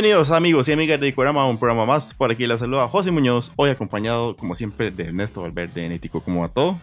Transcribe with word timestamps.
Bienvenidos 0.00 0.30
amigos 0.30 0.68
y 0.68 0.72
amigas 0.72 1.00
de 1.00 1.08
Icorama, 1.08 1.44
un 1.48 1.58
programa 1.58 1.84
más. 1.84 2.14
Por 2.14 2.30
aquí 2.30 2.46
la 2.46 2.56
saluda 2.56 2.86
José 2.86 3.10
Muñoz, 3.10 3.50
hoy 3.56 3.70
acompañado 3.70 4.36
como 4.36 4.54
siempre 4.54 4.92
de 4.92 5.06
Ernesto 5.06 5.42
Valverde 5.42 5.84
en 5.86 5.90
Ético 5.90 6.22
como 6.22 6.44
a 6.44 6.48
todo. 6.50 6.78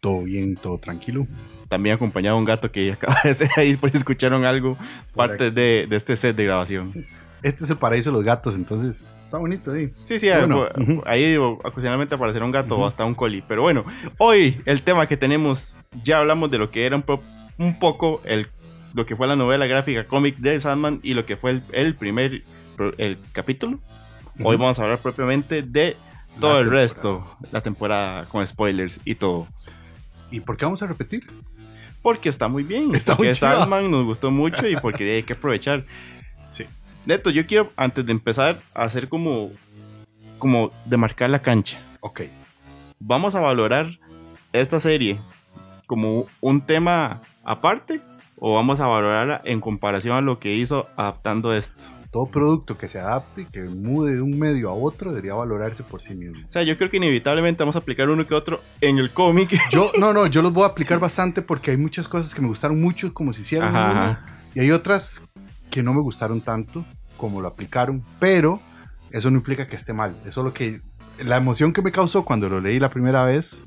Todo 0.00 0.22
bien, 0.22 0.56
todo 0.56 0.78
tranquilo. 0.78 1.26
También 1.68 1.94
acompañado 1.94 2.36
de 2.36 2.40
un 2.40 2.46
gato 2.46 2.72
que 2.72 2.90
acaba 2.94 3.18
de 3.22 3.34
ser 3.34 3.50
ahí, 3.58 3.76
por 3.76 3.90
si 3.90 3.98
escucharon 3.98 4.46
algo, 4.46 4.78
parte 5.14 5.50
de, 5.50 5.86
de 5.86 5.94
este 5.94 6.16
set 6.16 6.34
de 6.34 6.44
grabación. 6.44 7.06
Este 7.42 7.64
es 7.64 7.70
el 7.70 7.76
paraíso 7.76 8.08
de 8.08 8.14
los 8.16 8.24
gatos, 8.24 8.54
entonces 8.54 9.14
está 9.26 9.36
bonito 9.36 9.70
ahí. 9.70 9.92
Sí, 10.02 10.18
sí, 10.18 10.30
Bueno, 10.30 10.68
ahí, 11.04 11.36
ocasionalmente 11.36 12.14
aparecerá 12.14 12.46
un 12.46 12.52
gato 12.52 12.78
o 12.78 12.86
hasta 12.86 13.04
un 13.04 13.14
coli. 13.14 13.44
Pero 13.46 13.60
bueno, 13.60 13.84
hoy 14.16 14.58
el 14.64 14.80
tema 14.80 15.06
que 15.06 15.18
tenemos, 15.18 15.76
ya 16.02 16.20
hablamos 16.20 16.50
de 16.50 16.56
lo 16.56 16.70
que 16.70 16.86
era 16.86 16.96
un, 16.96 17.02
pro- 17.02 17.20
un 17.58 17.78
poco 17.78 18.22
el, 18.24 18.48
lo 18.94 19.06
que 19.06 19.16
fue 19.16 19.26
la 19.26 19.36
novela 19.36 19.66
gráfica 19.66 20.04
cómic 20.04 20.36
de 20.38 20.58
Sandman 20.60 21.00
y 21.02 21.14
lo 21.14 21.24
que 21.24 21.36
fue 21.36 21.52
el, 21.52 21.62
el 21.72 21.94
primer 21.94 22.42
el 22.98 23.18
capítulo. 23.32 23.78
Hoy 24.42 24.56
vamos 24.56 24.78
a 24.78 24.82
hablar 24.82 24.98
propiamente 24.98 25.62
de 25.62 25.96
todo 26.40 26.54
La 26.54 26.58
el 26.60 26.64
temporada. 26.64 26.82
resto, 26.82 27.36
la 27.52 27.60
temporada 27.60 28.24
con 28.26 28.46
spoilers 28.46 29.00
y 29.04 29.14
todo. 29.14 29.46
¿Y 30.30 30.40
por 30.40 30.56
qué 30.56 30.64
vamos 30.64 30.82
a 30.82 30.86
repetir? 30.86 31.26
Porque 32.00 32.28
está 32.28 32.48
muy 32.48 32.62
bien. 32.62 32.94
Está 32.94 33.14
porque 33.16 33.28
muy. 33.28 33.34
Sandman 33.34 33.90
nos 33.90 34.04
gustó 34.04 34.30
mucho 34.30 34.66
y 34.66 34.76
porque 34.76 35.16
hay 35.16 35.22
que 35.22 35.34
aprovechar. 35.34 35.84
Sí. 36.50 36.66
Neto, 37.06 37.30
yo 37.30 37.46
quiero, 37.46 37.72
antes 37.76 38.04
de 38.04 38.12
empezar, 38.12 38.60
hacer 38.74 39.08
como, 39.08 39.50
como 40.36 40.70
de 40.84 40.98
marcar 40.98 41.30
la 41.30 41.40
cancha. 41.40 41.80
Ok. 42.00 42.22
Vamos 42.98 43.34
a 43.34 43.40
valorar 43.40 43.98
esta 44.52 44.78
serie 44.80 45.18
como 45.86 46.26
un 46.42 46.60
tema 46.60 47.22
aparte 47.42 48.02
o 48.44 48.54
vamos 48.54 48.80
a 48.80 48.88
valorarla 48.88 49.40
en 49.44 49.60
comparación 49.60 50.16
a 50.16 50.20
lo 50.20 50.40
que 50.40 50.56
hizo 50.56 50.88
adaptando 50.96 51.54
esto. 51.54 51.84
Todo 52.10 52.26
producto 52.26 52.76
que 52.76 52.88
se 52.88 52.98
adapte, 52.98 53.46
que 53.46 53.60
mude 53.62 54.16
de 54.16 54.20
un 54.20 54.36
medio 54.36 54.68
a 54.68 54.74
otro, 54.74 55.12
debería 55.12 55.34
valorarse 55.34 55.84
por 55.84 56.02
sí 56.02 56.16
mismo. 56.16 56.44
O 56.44 56.50
sea, 56.50 56.64
yo 56.64 56.76
creo 56.76 56.90
que 56.90 56.96
inevitablemente 56.96 57.62
vamos 57.62 57.76
a 57.76 57.78
aplicar 57.78 58.10
uno 58.10 58.26
que 58.26 58.34
otro 58.34 58.60
en 58.80 58.98
el 58.98 59.12
cómic. 59.12 59.56
Yo, 59.70 59.86
no, 59.96 60.12
no, 60.12 60.26
yo 60.26 60.42
los 60.42 60.52
voy 60.52 60.64
a 60.64 60.66
aplicar 60.66 60.98
bastante 60.98 61.40
porque 61.40 61.70
hay 61.70 61.76
muchas 61.76 62.08
cosas 62.08 62.34
que 62.34 62.42
me 62.42 62.48
gustaron 62.48 62.80
mucho 62.80 63.14
como 63.14 63.32
se 63.32 63.42
hicieron 63.42 63.68
Ajá, 63.68 63.90
ajá. 63.90 64.26
y 64.56 64.60
hay 64.60 64.72
otras 64.72 65.22
que 65.70 65.84
no 65.84 65.94
me 65.94 66.00
gustaron 66.00 66.40
tanto 66.40 66.84
como 67.16 67.40
lo 67.40 67.46
aplicaron, 67.46 68.02
pero 68.18 68.60
eso 69.12 69.30
no 69.30 69.36
implica 69.36 69.68
que 69.68 69.76
esté 69.76 69.92
mal. 69.92 70.16
Eso 70.26 70.40
es 70.40 70.44
lo 70.44 70.52
que 70.52 70.80
la 71.18 71.36
emoción 71.36 71.72
que 71.72 71.80
me 71.80 71.92
causó 71.92 72.24
cuando 72.24 72.48
lo 72.48 72.60
leí 72.60 72.80
la 72.80 72.90
primera 72.90 73.24
vez, 73.24 73.66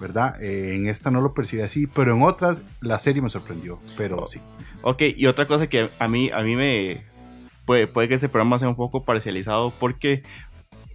¿verdad? 0.00 0.40
Eh, 0.42 0.74
en 0.76 0.88
esta 0.88 1.10
no 1.10 1.20
lo 1.20 1.34
percibí 1.34 1.62
así, 1.62 1.86
pero 1.86 2.14
en 2.16 2.22
otras 2.22 2.64
la 2.80 2.98
serie 2.98 3.22
me 3.22 3.30
sorprendió, 3.30 3.78
pero 3.96 4.26
sí. 4.26 4.40
Ok, 4.82 5.02
y 5.16 5.26
otra 5.26 5.46
cosa 5.46 5.68
que 5.68 5.90
a 5.98 6.08
mí, 6.08 6.30
a 6.32 6.40
mí 6.42 6.56
me... 6.56 7.02
Puede, 7.66 7.86
puede 7.86 8.08
que 8.08 8.14
ese 8.14 8.28
programa 8.28 8.58
sea 8.58 8.68
un 8.68 8.74
poco 8.76 9.04
parcializado 9.04 9.72
porque 9.78 10.22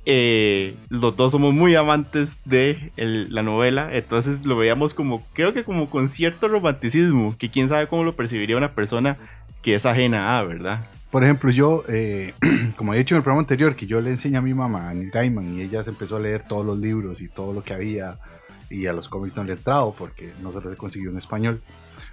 eh, 0.05 0.75
los 0.89 1.15
dos 1.15 1.31
somos 1.31 1.53
muy 1.53 1.75
amantes 1.75 2.37
de 2.45 2.91
el- 2.97 3.33
la 3.33 3.43
novela, 3.43 3.89
entonces 3.93 4.45
lo 4.45 4.57
veíamos 4.57 4.93
como, 4.93 5.23
creo 5.33 5.53
que 5.53 5.63
como 5.63 5.89
con 5.89 6.09
cierto 6.09 6.47
romanticismo, 6.47 7.35
que 7.37 7.49
quién 7.49 7.69
sabe 7.69 7.87
cómo 7.87 8.03
lo 8.03 8.15
percibiría 8.15 8.57
una 8.57 8.73
persona 8.75 9.17
que 9.61 9.75
es 9.75 9.85
ajena 9.85 10.37
a, 10.37 10.43
¿verdad? 10.43 10.85
Por 11.09 11.23
ejemplo, 11.23 11.49
yo, 11.49 11.83
eh, 11.87 12.33
como 12.75 12.93
he 12.93 12.97
dicho 12.97 13.15
en 13.15 13.17
el 13.17 13.23
programa 13.23 13.41
anterior, 13.41 13.75
que 13.75 13.87
yo 13.87 14.01
le 14.01 14.09
enseñé 14.11 14.37
a 14.37 14.41
mi 14.41 14.53
mamá, 14.53 14.89
a 14.89 14.93
Neil 14.93 15.11
Gaiman, 15.11 15.57
y 15.57 15.61
ella 15.61 15.83
se 15.83 15.91
empezó 15.91 16.17
a 16.17 16.19
leer 16.19 16.43
todos 16.43 16.65
los 16.65 16.77
libros 16.77 17.21
y 17.21 17.29
todo 17.29 17.53
lo 17.53 17.63
que 17.63 17.73
había, 17.73 18.17
y 18.69 18.87
a 18.87 18.93
los 18.93 19.09
cómics 19.09 19.35
no 19.37 19.43
le 19.43 19.53
he 19.53 19.55
entrado 19.55 19.93
porque 19.97 20.33
no 20.41 20.51
se 20.51 20.61
los 20.61 20.73
he 20.73 20.77
conseguido 20.77 21.11
en 21.11 21.17
español. 21.17 21.61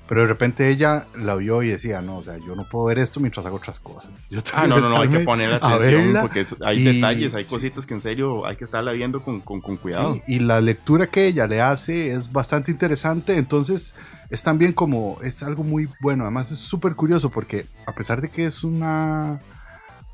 Pero 0.09 0.23
de 0.23 0.27
repente 0.27 0.69
ella 0.69 1.07
la 1.17 1.37
vio 1.37 1.63
y 1.63 1.69
decía, 1.69 2.03
no, 2.03 2.19
o 2.19 2.23
sea, 2.23 2.37
yo 2.37 2.55
no 2.57 2.69
puedo 2.69 2.87
ver 2.87 2.99
esto 2.99 3.21
mientras 3.21 3.47
hago 3.47 3.57
otras 3.57 3.79
cosas. 3.81 4.11
Yo 4.31 4.41
Ah, 4.53 4.67
no, 4.67 4.81
no, 4.81 4.89
no, 4.91 5.01
hay 5.01 5.09
que 5.09 5.17
a 5.19 5.57
atención 5.57 6.17
porque 6.21 6.45
hay 6.65 6.79
y- 6.81 6.85
detalles, 6.95 7.35
hay 7.35 7.45
sí. 7.45 7.51
cositas 7.55 7.87
que 7.87 7.95
en 7.95 8.01
serio 8.01 8.45
hay 8.45 8.57
que 8.57 8.65
estarla 8.65 8.93
viendo 8.93 9.23
con, 9.23 9.41
con, 9.41 9.61
con 9.61 9.77
cuidado. 9.77 10.15
Sí, 10.15 10.23
y 10.27 10.39
la 10.41 10.61
lectura 10.61 11.07
que 11.07 11.27
ella 11.29 11.47
le 11.47 11.61
hace 11.63 12.11
es 12.13 12.31
bastante 12.33 12.71
interesante, 12.73 13.37
entonces 13.39 13.95
es 14.29 14.43
también 14.43 14.73
como, 14.73 15.19
es 15.23 15.43
algo 15.43 15.63
muy 15.63 15.89
bueno, 16.01 16.25
además 16.25 16.51
es 16.51 16.59
súper 16.59 16.95
curioso 16.95 17.31
porque 17.31 17.67
a 17.87 17.95
pesar 17.95 18.21
de 18.21 18.29
que 18.29 18.45
es 18.47 18.65
una 18.65 19.41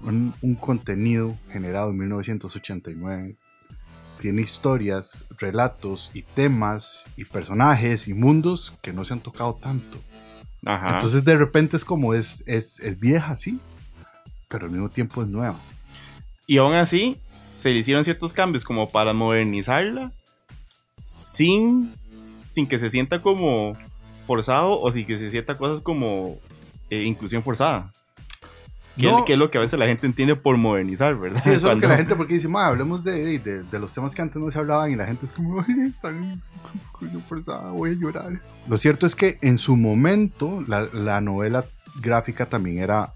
un, 0.00 0.32
un 0.42 0.54
contenido 0.54 1.34
generado 1.50 1.90
en 1.90 1.96
1989, 1.98 3.36
tiene 4.18 4.42
historias, 4.42 5.26
relatos 5.38 6.10
y 6.12 6.22
temas 6.22 7.08
y 7.16 7.24
personajes 7.24 8.08
y 8.08 8.14
mundos 8.14 8.74
que 8.82 8.92
no 8.92 9.04
se 9.04 9.14
han 9.14 9.20
tocado 9.20 9.54
tanto. 9.54 9.98
Ajá. 10.66 10.94
Entonces 10.94 11.24
de 11.24 11.36
repente 11.36 11.76
es 11.76 11.84
como, 11.84 12.14
es, 12.14 12.42
es, 12.46 12.80
es 12.80 12.98
vieja, 12.98 13.36
sí, 13.36 13.60
pero 14.48 14.66
al 14.66 14.72
mismo 14.72 14.88
tiempo 14.88 15.22
es 15.22 15.28
nueva. 15.28 15.58
Y 16.46 16.58
aún 16.58 16.74
así, 16.74 17.16
se 17.46 17.70
le 17.70 17.78
hicieron 17.78 18.04
ciertos 18.04 18.32
cambios 18.32 18.64
como 18.64 18.90
para 18.90 19.12
modernizarla 19.12 20.12
sin, 20.98 21.94
sin 22.50 22.66
que 22.66 22.78
se 22.78 22.90
sienta 22.90 23.22
como 23.22 23.74
forzado 24.26 24.80
o 24.80 24.92
sin 24.92 25.06
que 25.06 25.18
se 25.18 25.30
sienta 25.30 25.56
cosas 25.56 25.80
como 25.80 26.38
eh, 26.90 27.04
inclusión 27.04 27.42
forzada. 27.42 27.92
Que, 28.98 29.06
No. 29.06 29.18
es, 29.20 29.24
que 29.24 29.32
es 29.34 29.38
lo 29.38 29.50
que 29.50 29.58
a 29.58 29.60
veces 29.60 29.78
la 29.78 29.86
gente 29.86 30.06
entiende 30.06 30.34
por 30.36 30.56
modernizar, 30.56 31.14
¿verdad? 31.16 31.40
Sí, 31.42 31.50
eso 31.50 31.58
es 31.58 31.62
lo 31.62 31.68
que 31.68 31.72
Cuando- 31.74 31.88
la 31.88 31.96
gente, 31.96 32.16
porque 32.16 32.34
dice, 32.34 32.48
ma, 32.48 32.66
hablemos 32.66 33.04
de, 33.04 33.38
de, 33.38 33.62
de 33.62 33.78
los 33.78 33.92
temas 33.92 34.14
que 34.14 34.22
antes 34.22 34.42
no 34.42 34.50
se 34.50 34.58
hablaban 34.58 34.90
y 34.90 34.96
la 34.96 35.06
gente 35.06 35.24
es 35.26 35.32
como, 35.32 35.60
ay, 35.60 35.88
están 35.88 36.38
forzada, 37.28 37.70
voy 37.70 37.90
a 37.90 37.94
llorar. 37.94 38.40
Lo 38.68 38.76
cierto 38.76 39.06
es 39.06 39.14
que 39.14 39.38
en 39.40 39.56
su 39.58 39.76
momento 39.76 40.62
la, 40.66 40.82
la 40.92 41.20
novela 41.20 41.64
gráfica 42.00 42.46
también 42.46 42.78
era 42.78 43.12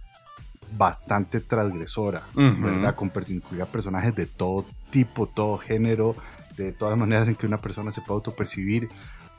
bastante 0.76 1.40
transgresora, 1.40 2.22
Ujú. 2.34 2.62
¿verdad? 2.62 2.94
Con 2.94 3.10
incluía 3.28 3.66
personajes 3.66 4.14
de 4.14 4.26
todo 4.26 4.64
tipo, 4.90 5.26
todo 5.26 5.58
género, 5.58 6.16
de 6.56 6.72
todas 6.72 6.92
las 6.92 6.98
maneras 6.98 7.28
en 7.28 7.34
que 7.34 7.46
una 7.46 7.58
persona 7.58 7.92
se 7.92 8.00
puede 8.00 8.14
autopercibir. 8.18 8.88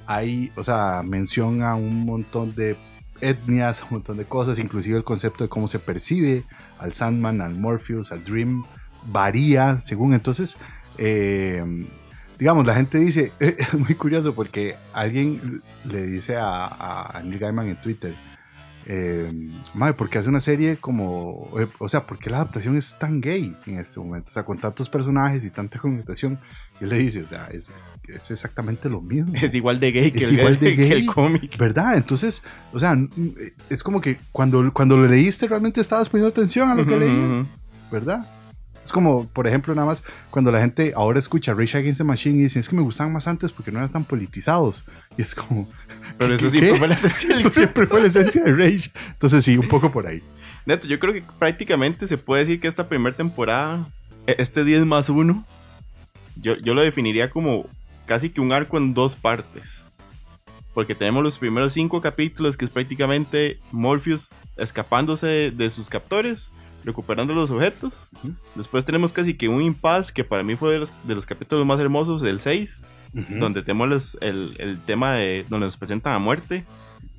Hay, 0.05 0.51
o 0.55 0.63
sea, 0.63 1.01
mención 1.03 1.63
a 1.63 1.75
un 1.75 2.05
montón 2.05 2.53
de 2.55 2.75
etnias, 3.23 3.81
un 3.83 3.89
montón 3.91 4.17
de 4.17 4.25
cosas, 4.25 4.59
inclusive 4.59 4.97
el 4.97 5.03
concepto 5.03 5.43
de 5.43 5.49
cómo 5.49 5.67
se 5.67 5.79
percibe 5.79 6.43
al 6.79 6.93
Sandman, 6.93 7.41
al 7.41 7.55
Morpheus, 7.55 8.11
al 8.11 8.23
Dream, 8.23 8.63
varía 9.05 9.79
según. 9.81 10.13
Entonces, 10.13 10.57
eh, 10.97 11.63
digamos, 12.37 12.65
la 12.65 12.75
gente 12.75 12.99
dice, 12.99 13.31
es 13.39 13.73
muy 13.73 13.95
curioso 13.95 14.35
porque 14.35 14.75
alguien 14.93 15.61
le 15.85 16.03
dice 16.03 16.35
a, 16.39 17.21
Neil 17.23 17.39
Gaiman 17.39 17.69
en 17.69 17.81
Twitter, 17.81 18.15
eh, 18.85 19.31
"Mae, 19.73 19.93
¿por 19.93 20.09
qué 20.09 20.17
hace 20.17 20.27
una 20.29 20.41
serie 20.41 20.75
como, 20.77 21.49
eh, 21.57 21.67
o 21.79 21.87
sea, 21.87 22.05
por 22.05 22.19
qué 22.19 22.29
la 22.29 22.37
adaptación 22.37 22.75
es 22.75 22.97
tan 22.99 23.21
gay 23.21 23.55
en 23.65 23.79
este 23.79 23.99
momento? 23.99 24.31
O 24.31 24.33
sea, 24.33 24.43
con 24.43 24.59
tantos 24.59 24.89
personajes 24.89 25.45
y 25.45 25.51
tanta 25.51 25.79
connotación. 25.79 26.37
Le 26.87 26.97
dice, 26.97 27.21
o 27.23 27.27
sea, 27.29 27.47
es, 27.51 27.69
es- 28.07 28.31
exactamente 28.31 28.89
lo 28.89 29.01
mismo. 29.01 29.33
Es 29.41 29.53
igual 29.55 29.79
de 29.79 29.91
gay 29.91 30.11
que, 30.11 30.19
Es 30.23 30.29
el, 30.29 30.39
igual 30.39 30.59
de 30.59 30.75
que 30.75 30.83
el 30.83 30.89
gay. 30.89 31.05
cómic. 31.05 31.57
¿Verdad? 31.57 31.95
Entonces, 31.97 32.43
o 32.71 32.79
sea, 32.79 32.97
es 33.69 33.83
como 33.83 34.01
que 34.01 34.17
cuando, 34.31 34.71
cuando 34.73 34.97
lo 34.97 35.07
leíste 35.07 35.47
realmente 35.47 35.81
estabas 35.81 36.09
poniendo 36.09 36.29
atención 36.29 36.69
a 36.69 36.75
lo 36.75 36.85
que 36.85 36.91
Ujú, 36.95 36.99
leías. 36.99 37.47
¿verdad? 37.91 38.25
Es 38.83 38.91
como, 38.91 39.25
por 39.27 39.47
ejemplo, 39.47 39.73
nada 39.73 39.87
más 39.87 40.03
cuando 40.29 40.51
la 40.51 40.59
gente 40.59 40.91
ahora 40.95 41.17
escucha 41.17 41.53
Rage 41.53 41.77
Against 41.77 41.99
the 41.99 42.03
Machine 42.03 42.37
y 42.39 42.43
dicen, 42.43 42.59
es 42.59 42.67
que 42.67 42.75
me 42.75 42.81
gustaban 42.81 43.13
más 43.13 43.27
antes 43.29 43.51
porque 43.53 43.71
no 43.71 43.79
eran 43.79 43.89
tan 43.91 44.03
politizados. 44.03 44.83
Y 45.17 45.21
es 45.21 45.33
como, 45.35 45.69
Pero 46.17 46.35
eso 46.35 46.49
siempre 46.49 46.75
fue 46.77 46.87
la 46.89 46.95
esencia. 46.95 47.33
eso 47.35 47.49
siempre 47.49 47.87
fue 47.87 48.01
la 48.01 48.07
esencia 48.07 48.43
de 48.43 48.51
Rage. 48.53 48.91
Entonces, 49.11 49.45
sí, 49.45 49.57
un 49.57 49.69
poco 49.69 49.89
por 49.91 50.05
ahí. 50.07 50.21
Neto, 50.65 50.87
yo 50.87 50.99
creo 50.99 51.13
que 51.13 51.23
prácticamente 51.39 52.07
se 52.07 52.17
puede 52.17 52.41
decir 52.41 52.59
que 52.59 52.67
esta 52.67 52.89
primera 52.89 53.15
temporada, 53.15 53.87
e- 54.27 54.35
este 54.39 54.65
10 54.65 54.85
más 54.85 55.09
1, 55.09 55.45
yo, 56.35 56.55
yo 56.57 56.73
lo 56.73 56.81
definiría 56.81 57.29
como 57.29 57.65
casi 58.05 58.29
que 58.29 58.41
un 58.41 58.51
arco 58.51 58.77
en 58.77 58.93
dos 58.93 59.15
partes. 59.15 59.85
Porque 60.73 60.95
tenemos 60.95 61.23
los 61.23 61.37
primeros 61.37 61.73
cinco 61.73 62.01
capítulos 62.01 62.57
que 62.57 62.65
es 62.65 62.71
prácticamente 62.71 63.59
Morpheus 63.71 64.35
escapándose 64.57 65.27
de, 65.27 65.51
de 65.51 65.69
sus 65.69 65.87
captores, 65.89 66.51
recuperando 66.83 67.35
los 67.35 67.51
objetos. 67.51 68.09
Después 68.55 68.83
tenemos 68.83 69.13
casi 69.13 69.35
que 69.35 69.47
un 69.49 69.61
impasse 69.61 70.11
que 70.11 70.23
para 70.23 70.41
mí 70.43 70.55
fue 70.55 70.73
de 70.73 70.79
los, 70.79 70.91
de 71.03 71.13
los 71.15 71.25
capítulos 71.27 71.65
más 71.67 71.79
hermosos 71.79 72.21
del 72.23 72.39
6, 72.39 72.81
donde 73.39 73.61
tenemos 73.61 73.87
los- 73.87 74.17
el, 74.21 74.55
el 74.57 74.79
tema 74.81 75.13
de 75.13 75.45
donde 75.47 75.67
nos 75.67 75.77
presentan 75.77 76.13
a 76.13 76.19
muerte 76.19 76.65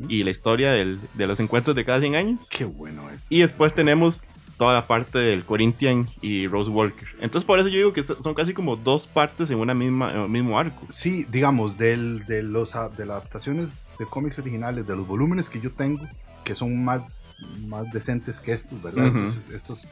y 0.08 0.24
la 0.24 0.30
historia 0.30 0.72
del- 0.72 0.98
de 1.14 1.26
los 1.28 1.38
encuentros 1.38 1.76
de 1.76 1.84
cada 1.84 2.00
100 2.00 2.16
años. 2.16 2.48
Qué 2.50 2.64
bueno 2.64 3.08
es. 3.10 3.28
Y 3.30 3.38
después 3.38 3.72
tenemos 3.76 4.24
toda 4.56 4.72
la 4.74 4.86
parte 4.86 5.18
del 5.18 5.44
Corinthian 5.44 6.08
y 6.20 6.46
Rose 6.46 6.70
Walker. 6.70 7.08
Entonces 7.20 7.44
por 7.44 7.58
eso 7.58 7.68
yo 7.68 7.78
digo 7.78 7.92
que 7.92 8.02
so- 8.02 8.20
son 8.22 8.34
casi 8.34 8.54
como 8.54 8.76
dos 8.76 9.06
partes 9.06 9.50
en 9.50 9.58
una 9.58 9.74
misma 9.74 10.12
en 10.12 10.18
un 10.20 10.30
mismo 10.32 10.58
arco. 10.58 10.86
Sí, 10.90 11.26
digamos, 11.30 11.76
del, 11.78 12.24
de, 12.26 12.42
los, 12.42 12.72
de 12.96 13.06
las 13.06 13.16
adaptaciones 13.16 13.94
de 13.98 14.06
cómics 14.06 14.38
originales, 14.38 14.86
de 14.86 14.96
los 14.96 15.06
volúmenes 15.06 15.50
que 15.50 15.60
yo 15.60 15.70
tengo, 15.72 16.06
que 16.44 16.54
son 16.54 16.84
más, 16.84 17.42
más 17.66 17.90
decentes 17.92 18.40
que 18.40 18.52
estos, 18.52 18.80
¿verdad? 18.82 19.06
Ujú. 19.08 19.18
estos, 19.18 19.48
estos- 19.50 19.88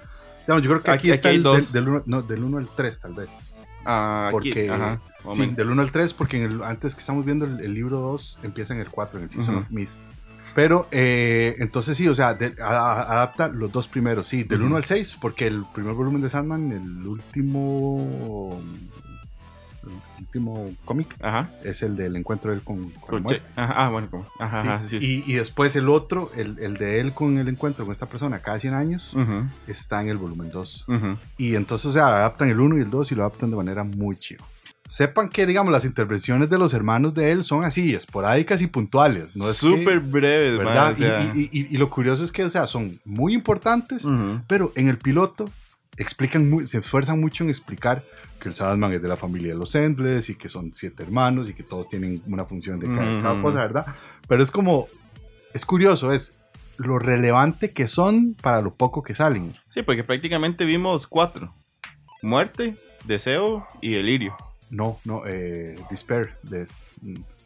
digamos, 0.47 0.63
yo 0.63 0.71
creo 0.71 0.83
que 0.83 0.91
Aquí- 0.91 1.09
aquí, 1.09 1.11
está 1.11 1.29
aquí 1.29 1.37
el 1.37 1.43
dos. 1.43 1.73
del, 1.73 1.85
del, 1.85 1.93
uno, 1.95 2.03
no, 2.07 2.23
del 2.23 2.43
1 2.45 2.59
al 2.59 2.69
3, 2.77 3.01
tal 3.01 3.15
vez. 3.15 3.57
Ah, 3.85 4.27
aquí, 4.29 4.33
Porque, 4.51 4.71
ajá, 4.71 5.01
sí, 5.33 5.47
del 5.57 5.71
1 5.71 5.83
al 5.83 5.91
3, 5.91 6.15
porque 6.15 6.37
en 6.37 6.43
el- 6.53 6.63
antes 6.63 6.95
que 6.95 7.01
estamos 7.01 7.25
viendo 7.25 7.47
el, 7.47 7.59
el 7.61 7.75
libro 7.75 7.99
2, 7.99 8.39
empieza 8.45 8.75
en 8.75 8.81
el 8.81 8.89
4, 8.91 9.19
en 9.19 9.25
el 9.25 9.31
Season 9.31 9.55
Ujú. 9.57 9.65
of 9.65 9.71
Mist. 9.73 10.03
Pero 10.55 10.87
eh, 10.91 11.55
entonces 11.61 11.97
sí, 11.97 12.07
o 12.09 12.15
sea, 12.15 12.35
de- 12.35 12.55
a- 12.63 13.13
adapta 13.13 13.49
los 13.49 13.73
dos 13.73 13.89
primeros, 13.89 14.29
sí, 14.29 14.43
del 14.45 14.61
Ujú. 14.61 14.67
1 14.69 14.77
al 14.77 14.85
6, 14.85 15.17
porque 15.21 15.47
el 15.47 15.65
primer 15.75 15.95
volumen 15.95 16.21
de 16.21 16.29
Sandman, 16.29 16.71
el 16.73 17.07
último. 17.07 18.61
El 19.85 20.25
último 20.27 20.71
cómic 20.85 21.17
es 21.65 21.83
el 21.83 21.97
del 21.97 22.15
encuentro 22.17 22.51
de 22.53 22.59
él 22.59 22.63
con, 22.63 22.91
con. 22.91 23.25
Che- 23.25 23.43
Ajá, 23.57 23.73
ah, 23.87 23.89
bueno, 23.91 24.09
como. 24.11 24.27
Ajá, 24.39 24.63
Sí, 24.63 24.69
ajá, 24.69 24.89
sí. 24.89 25.01
sí. 25.01 25.25
Y, 25.27 25.33
y 25.33 25.35
después 25.35 25.75
el 25.75 25.89
otro, 25.89 26.31
el, 26.37 26.59
el 26.61 26.77
de 26.77 27.01
él 27.01 27.13
con 27.13 27.37
el 27.39 27.49
encuentro 27.49 27.85
con 27.85 27.93
esta 27.93 28.07
persona 28.07 28.39
cada 28.39 28.59
100 28.61 28.75
años, 28.75 29.15
está 29.67 30.01
en 30.03 30.09
el 30.09 30.19
volumen 30.19 30.51
2. 30.53 30.85
ujú. 30.87 31.17
Y 31.37 31.57
entonces, 31.57 31.87
o 31.87 31.93
sea, 31.93 32.07
adaptan 32.07 32.49
el 32.51 32.61
1 32.61 32.79
y 32.79 32.83
el 32.83 32.91
2 32.91 33.11
y 33.11 33.15
lo 33.17 33.23
adaptan 33.25 33.51
de 33.51 33.57
manera 33.57 33.83
muy 33.83 34.17
chiva. 34.17 34.45
Sepan 34.87 35.29
que, 35.29 35.47
digamos, 35.47 35.73
las 35.73 35.85
intervenciones 35.85 36.51
de 36.51 36.59
los 36.59 36.75
hermanos 36.75 37.15
de 37.15 37.31
él 37.33 37.45
son 37.45 37.65
así, 37.65 37.95
esporádicas 37.95 38.61
y 38.63 38.67
puntuales. 38.67 39.37
No 39.37 39.49
es 39.49 39.57
Súper 39.57 40.01
breves, 40.01 40.57
man, 40.59 40.67
¿verdad? 40.67 40.91
o 40.93 40.95
sea, 40.97 41.31
y, 41.35 41.39
y- 41.41 41.51
y- 41.53 41.67
y 41.75 41.79
lo 41.79 41.89
curioso 41.89 42.25
es 42.25 42.33
que, 42.33 42.45
o 42.45 42.51
sea, 42.51 42.67
son 42.67 42.99
muy 43.05 43.33
importantes, 43.33 44.07
pero 44.49 44.73
en 44.75 44.89
el 44.89 44.99
piloto 44.99 45.49
explican, 45.97 46.51
muy- 46.51 46.67
se 46.67 46.79
esfuerzan 46.79 47.21
mucho 47.21 47.45
en 47.45 47.51
explicar 47.51 48.03
que 48.41 48.49
el 48.49 48.55
Sandman 48.55 48.93
es 48.93 49.01
de 49.03 49.09
la 49.09 49.17
familia 49.17 49.53
de 49.53 49.59
los 49.59 49.75
Endless 49.75 50.31
y 50.31 50.35
que 50.35 50.49
son 50.49 50.75
siete 50.75 51.03
hermanos 51.05 51.49
y 51.49 51.55
que 51.55 51.63
todos 51.63 51.89
tienen 51.89 52.21
una 52.27 52.45
función 52.45 52.81
de 52.81 52.87
cada, 52.93 53.23
cada 53.23 53.41
cosa, 53.41 53.61
¿verdad? 53.61 53.87
Pero 54.27 54.43
es 54.43 54.51
como, 54.51 54.89
es 55.55 55.65
curioso, 55.65 56.13
es 56.13 56.39
lo 56.79 56.99
relevante 56.99 57.71
que 57.71 57.87
son 57.87 58.35
para 58.35 58.61
lo 58.63 58.75
poco 58.75 59.03
que 59.03 59.15
salen. 59.15 59.53
Sí, 59.71 59.83
porque 59.83 60.03
prácticamente 60.03 60.65
vimos 60.65 61.07
cuatro: 61.07 61.55
muerte, 62.21 62.75
deseo 63.05 63.65
y 63.81 63.91
delirio. 63.91 64.35
No, 64.73 64.99
no, 65.05 65.23
eh, 65.27 65.79
despair, 65.91 66.37
des- 66.43 66.95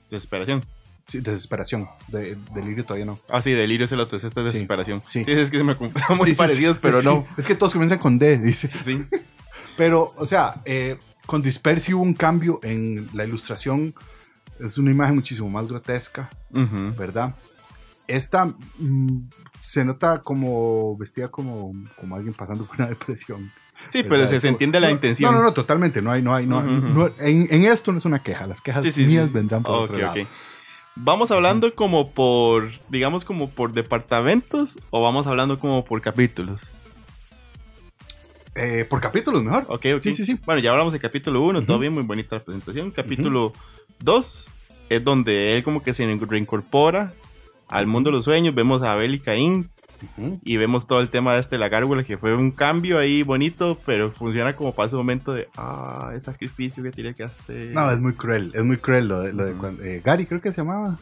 Desesperación. 0.08 0.64
sí, 1.06 1.18
desesperación, 1.20 1.88
de, 2.08 2.36
delirio 2.54 2.84
todavía 2.84 3.04
no. 3.04 3.18
Ah, 3.28 3.42
sí, 3.42 3.50
delirio 3.50 3.84
es 3.86 3.92
el 3.92 3.98
otro, 4.00 4.16
es 4.16 4.22
esta 4.24 4.40
es 4.42 4.52
desesperación. 4.52 5.02
sí. 5.06 5.24
Sí, 5.24 5.32
es 5.32 5.50
que 5.50 5.58
se 5.58 5.64
me 5.64 5.74
confunden 5.76 6.18
muy 6.18 6.34
parecidos, 6.34 6.78
pero 6.78 7.02
no. 7.02 7.26
Es 7.36 7.46
que 7.46 7.54
todos 7.56 7.72
comienzan 7.72 7.98
con 7.98 8.18
D, 8.18 8.38
dice. 8.38 8.70
Sí. 8.84 9.04
Pero, 9.76 10.14
o 10.16 10.24
sea, 10.24 10.62
eh, 10.64 10.96
con 11.26 11.42
Disper 11.42 11.80
sí 11.80 11.92
hubo 11.92 12.02
un 12.02 12.14
cambio 12.14 12.60
en 12.62 13.10
la 13.12 13.26
ilustración. 13.26 13.94
Es 14.58 14.78
una 14.78 14.90
imagen 14.90 15.16
muchísimo 15.16 15.50
más 15.50 15.66
grotesca. 15.68 16.30
¿verdad? 16.96 17.34
Esta 18.06 18.46
mm, 18.78 19.28
se 19.60 19.84
nota 19.84 20.22
como 20.22 20.96
vestida 20.96 21.28
como, 21.28 21.74
como 22.00 22.16
alguien 22.16 22.32
pasando 22.32 22.64
por 22.64 22.76
una 22.76 22.88
depresión. 22.88 23.52
Sí, 23.88 24.02
¿verdad? 24.02 24.08
pero 24.10 24.28
se, 24.28 24.40
se 24.40 24.48
entiende 24.48 24.80
la 24.80 24.88
no, 24.88 24.94
intención. 24.94 25.32
No, 25.32 25.38
no, 25.38 25.44
no, 25.44 25.52
totalmente. 25.52 26.02
No 26.02 26.10
hay, 26.10 26.22
no 26.22 26.34
hay, 26.34 26.46
no, 26.46 26.58
Ujú, 26.58 26.68
ujú. 26.70 26.86
no- 26.88 27.10
en, 27.20 27.46
en 27.50 27.64
esto 27.66 27.92
no 27.92 27.98
es 27.98 28.04
una 28.04 28.18
queja. 28.20 28.46
Las 28.46 28.60
quejas 28.60 28.84
Sí, 28.84 28.90
sí, 28.92 29.02
sí, 29.04 29.12
mías 29.12 29.28
sí. 29.28 29.34
vendrán 29.34 29.62
por 29.62 29.74
Ok, 29.76 29.80
otro 29.84 29.98
lado. 29.98 30.12
ok. 30.22 30.28
¿Vamos 30.96 31.30
hablando 31.30 31.74
como 31.74 32.10
por, 32.12 32.70
digamos, 32.88 33.24
como 33.26 33.50
por 33.50 33.72
departamentos 33.72 34.78
o 34.90 35.02
vamos 35.02 35.26
hablando 35.26 35.58
como 35.60 35.84
por 35.84 36.00
capítulos? 36.00 36.72
Eh, 38.54 38.86
por 38.88 39.00
capítulos 39.02 39.42
mejor. 39.42 39.64
Ok, 39.68 39.86
ok. 39.96 40.02
Sí, 40.02 40.12
sí, 40.12 40.24
sí. 40.24 40.40
Bueno, 40.46 40.60
ya 40.62 40.70
hablamos 40.70 40.92
de 40.94 40.98
capítulo 41.00 41.42
1, 41.42 41.62
todo 41.64 41.76
Ujú. 41.76 41.80
bien, 41.82 41.92
muy 41.92 42.02
bonita 42.04 42.36
la 42.36 42.42
presentación. 42.42 42.90
Capítulo 42.90 43.52
2 44.00 44.48
es 44.88 45.04
donde 45.04 45.56
él 45.56 45.62
como 45.62 45.82
que 45.82 45.92
se 45.92 46.06
reincorpora 46.06 47.12
al 47.68 47.86
mundo 47.86 48.10
de 48.10 48.16
los 48.16 48.24
sueños. 48.24 48.54
Vemos 48.54 48.82
a 48.82 48.92
Abel 48.92 49.14
y 49.14 49.18
Caín 49.20 49.68
Y 50.44 50.56
vemos 50.56 50.86
todo 50.86 51.00
el 51.00 51.08
tema 51.08 51.34
de 51.34 51.40
este 51.40 51.58
la 51.58 51.68
gárgola 51.68 52.04
que 52.04 52.18
fue 52.18 52.34
un 52.34 52.50
cambio 52.50 52.98
ahí 52.98 53.22
bonito, 53.22 53.78
pero 53.86 54.10
funciona 54.12 54.54
como 54.54 54.74
para 54.74 54.88
ese 54.88 54.96
momento 54.96 55.32
de, 55.32 55.48
ah, 55.56 56.10
el 56.14 56.20
sacrificio 56.20 56.82
que 56.82 56.90
tiene 56.92 57.14
que 57.14 57.24
hacer. 57.24 57.72
No, 57.72 57.90
es 57.90 58.00
muy 58.00 58.12
cruel. 58.12 58.52
Es 58.54 58.64
muy 58.64 58.76
cruel 58.78 59.08
lo 59.08 59.20
de, 59.20 59.32
lo 59.32 59.44
de 59.44 59.52
cuando- 59.54 59.82
eh, 59.82 60.00
Gary, 60.04 60.26
creo 60.26 60.40
que 60.40 60.50
se 60.52 60.58
llamaba. 60.62 60.98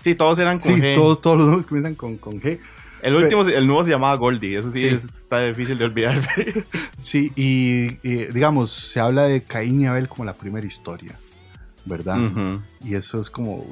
Sí, 0.00 0.14
todos 0.14 0.38
eran 0.38 0.58
con 0.58 0.74
Sí, 0.74 0.80
G. 0.80 0.94
todos, 0.94 1.20
todos 1.20 1.36
los 1.38 1.46
nombres 1.46 1.66
comienzan 1.66 1.94
con, 1.94 2.16
con 2.16 2.40
G. 2.40 2.58
El 3.02 3.14
último, 3.14 3.42
el 3.42 3.66
nuevo 3.66 3.84
se 3.84 3.90
llamaba 3.90 4.16
Goldie, 4.16 4.58
eso 4.58 4.72
sí, 4.72 4.80
Sí. 4.80 4.88
es- 4.88 5.04
está 5.04 5.44
difícil 5.44 5.78
de 5.78 5.84
olvidar. 5.84 6.18
Sí, 6.98 7.30
y, 7.36 7.98
y, 8.02 8.24
digamos, 8.32 8.70
se 8.72 9.00
habla 9.00 9.24
de 9.24 9.42
Caín 9.42 9.80
y 9.82 9.86
Abel 9.86 10.08
como 10.08 10.24
la 10.24 10.32
primera 10.32 10.66
historia, 10.66 11.12
¿verdad? 11.84 12.18
Y 12.82 12.94
eso 12.94 13.20
es 13.20 13.28
como... 13.30 13.64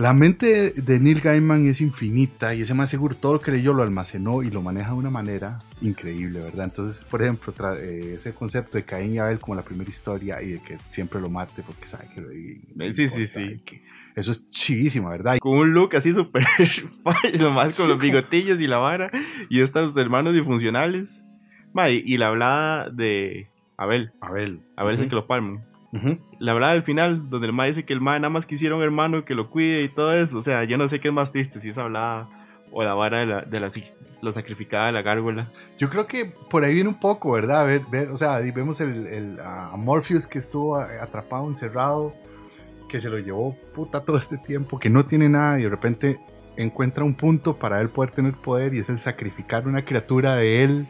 La 0.00 0.14
mente 0.14 0.70
de 0.70 0.98
Neil 0.98 1.20
Gaiman 1.20 1.66
es 1.66 1.82
infinita 1.82 2.54
y 2.54 2.62
ese 2.62 2.72
más 2.72 2.88
seguro 2.88 3.14
todo 3.14 3.34
lo 3.34 3.40
que 3.42 3.50
leyó 3.50 3.74
lo 3.74 3.82
almacenó 3.82 4.42
y 4.42 4.50
lo 4.50 4.62
maneja 4.62 4.92
de 4.92 4.96
una 4.96 5.10
manera 5.10 5.58
increíble, 5.82 6.40
¿verdad? 6.40 6.64
Entonces, 6.64 7.04
por 7.04 7.20
ejemplo, 7.20 7.52
eh, 7.76 8.14
ese 8.16 8.32
concepto 8.32 8.78
de 8.78 8.84
Caín 8.86 9.12
y 9.12 9.18
Abel 9.18 9.38
como 9.40 9.56
la 9.56 9.62
primera 9.62 9.90
historia 9.90 10.40
y 10.40 10.52
de 10.52 10.62
que 10.62 10.78
siempre 10.88 11.20
lo 11.20 11.28
mate 11.28 11.62
porque 11.62 11.86
sabe 11.86 12.06
que 12.14 12.22
lo 12.22 12.32
y- 12.32 12.62
sí, 12.94 13.08
sí, 13.08 13.26
sí. 13.26 13.60
que- 13.62 13.82
eso 14.16 14.32
es 14.32 14.48
chivísimo, 14.48 15.10
¿verdad? 15.10 15.36
Con 15.38 15.58
un 15.58 15.74
look 15.74 15.94
así 15.94 16.14
súper 16.14 16.44
nomás 17.38 17.76
con 17.76 17.86
los 17.88 17.98
bigotillos 17.98 18.58
y 18.62 18.66
la 18.68 18.78
vara 18.78 19.10
y 19.50 19.60
estos 19.60 19.94
hermanos 19.98 20.32
disfuncionales. 20.32 21.22
Ma, 21.74 21.90
y, 21.90 22.02
y 22.06 22.16
la 22.16 22.28
hablada 22.28 22.88
de 22.88 23.50
Abel, 23.76 24.12
Abel. 24.22 24.62
Abel 24.76 24.94
es 24.96 25.02
el 25.02 25.08
que 25.10 25.14
lo 25.14 25.26
palman. 25.26 25.62
La 26.38 26.52
hablada 26.52 26.74
del 26.74 26.82
final, 26.82 27.28
donde 27.30 27.48
el 27.48 27.52
ma 27.52 27.64
dice 27.64 27.84
que 27.84 27.92
el 27.92 28.00
ma 28.00 28.18
nada 28.18 28.30
más 28.30 28.46
quisiera 28.46 28.76
un 28.76 28.82
hermano 28.82 29.24
que 29.24 29.34
lo 29.34 29.50
cuide 29.50 29.82
y 29.82 29.88
todo 29.88 30.12
eso. 30.12 30.38
O 30.38 30.42
sea, 30.42 30.64
yo 30.64 30.78
no 30.78 30.88
sé 30.88 31.00
qué 31.00 31.08
es 31.08 31.14
más 31.14 31.32
triste, 31.32 31.60
si 31.60 31.70
es 31.70 31.78
hablada 31.78 32.28
o 32.72 32.84
la 32.84 32.94
vara 32.94 33.18
de 33.20 33.26
la, 33.26 33.42
de 33.42 33.58
la, 33.60 33.70
lo 34.22 34.32
sacrificada 34.32 34.86
de 34.86 34.92
la 34.92 35.02
gárgola. 35.02 35.50
Yo 35.78 35.90
creo 35.90 36.06
que 36.06 36.32
por 36.48 36.62
ahí 36.64 36.74
viene 36.74 36.88
un 36.88 37.00
poco, 37.00 37.32
¿verdad? 37.32 37.66
Ver, 37.66 37.82
ver, 37.90 38.10
o 38.10 38.16
sea, 38.16 38.38
vemos 38.54 38.80
el, 38.80 39.06
el, 39.08 39.40
a 39.40 39.72
Morpheus 39.76 40.26
que 40.28 40.38
estuvo 40.38 40.76
a- 40.76 41.02
atrapado, 41.02 41.48
encerrado, 41.48 42.14
que 42.88 43.00
se 43.00 43.10
lo 43.10 43.18
llevó 43.18 43.56
puta 43.74 44.04
todo 44.04 44.16
este 44.16 44.38
tiempo, 44.38 44.78
que 44.78 44.90
no 44.90 45.04
tiene 45.06 45.28
nada 45.28 45.58
y 45.58 45.64
de 45.64 45.68
repente 45.68 46.20
encuentra 46.56 47.02
un 47.04 47.14
punto 47.14 47.56
para 47.56 47.80
él 47.80 47.88
poder 47.88 48.10
tener 48.12 48.34
poder 48.34 48.74
y 48.74 48.78
es 48.78 48.88
el 48.90 48.98
sacrificar 49.00 49.66
una 49.66 49.82
criatura 49.82 50.36
de 50.36 50.62
él, 50.64 50.86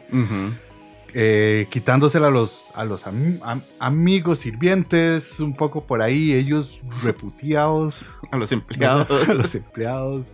eh, 1.13 1.67
quitándosela 1.69 2.27
a 2.27 2.31
los, 2.31 2.71
a 2.75 2.85
los 2.85 3.05
am- 3.07 3.39
am- 3.43 3.61
amigos 3.79 4.39
sirvientes, 4.39 5.39
un 5.39 5.53
poco 5.55 5.83
por 5.85 6.01
ahí, 6.01 6.33
ellos 6.33 6.79
reputeados, 7.03 8.17
A 8.31 8.37
los 8.37 8.49
¿verdad? 8.49 8.53
empleados. 8.69 9.29
a 9.29 9.33
los 9.33 9.55
empleados, 9.55 10.33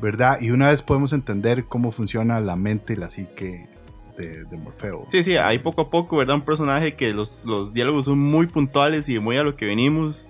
¿verdad? 0.00 0.40
Y 0.40 0.50
una 0.50 0.68
vez 0.70 0.82
podemos 0.82 1.12
entender 1.12 1.64
cómo 1.64 1.92
funciona 1.92 2.40
la 2.40 2.56
mente 2.56 2.92
y 2.92 2.96
la 2.96 3.10
psique 3.10 3.68
de, 4.16 4.44
de 4.44 4.56
Morfeo. 4.56 5.04
Sí, 5.06 5.22
sí, 5.22 5.36
ahí 5.36 5.58
poco 5.58 5.82
a 5.82 5.90
poco, 5.90 6.16
¿verdad? 6.16 6.36
Un 6.36 6.42
personaje 6.42 6.94
que 6.94 7.12
los, 7.12 7.42
los 7.44 7.72
diálogos 7.72 8.06
son 8.06 8.18
muy 8.18 8.46
puntuales 8.46 9.08
y 9.08 9.18
muy 9.18 9.36
a 9.36 9.42
lo 9.44 9.56
que 9.56 9.66
venimos, 9.66 10.26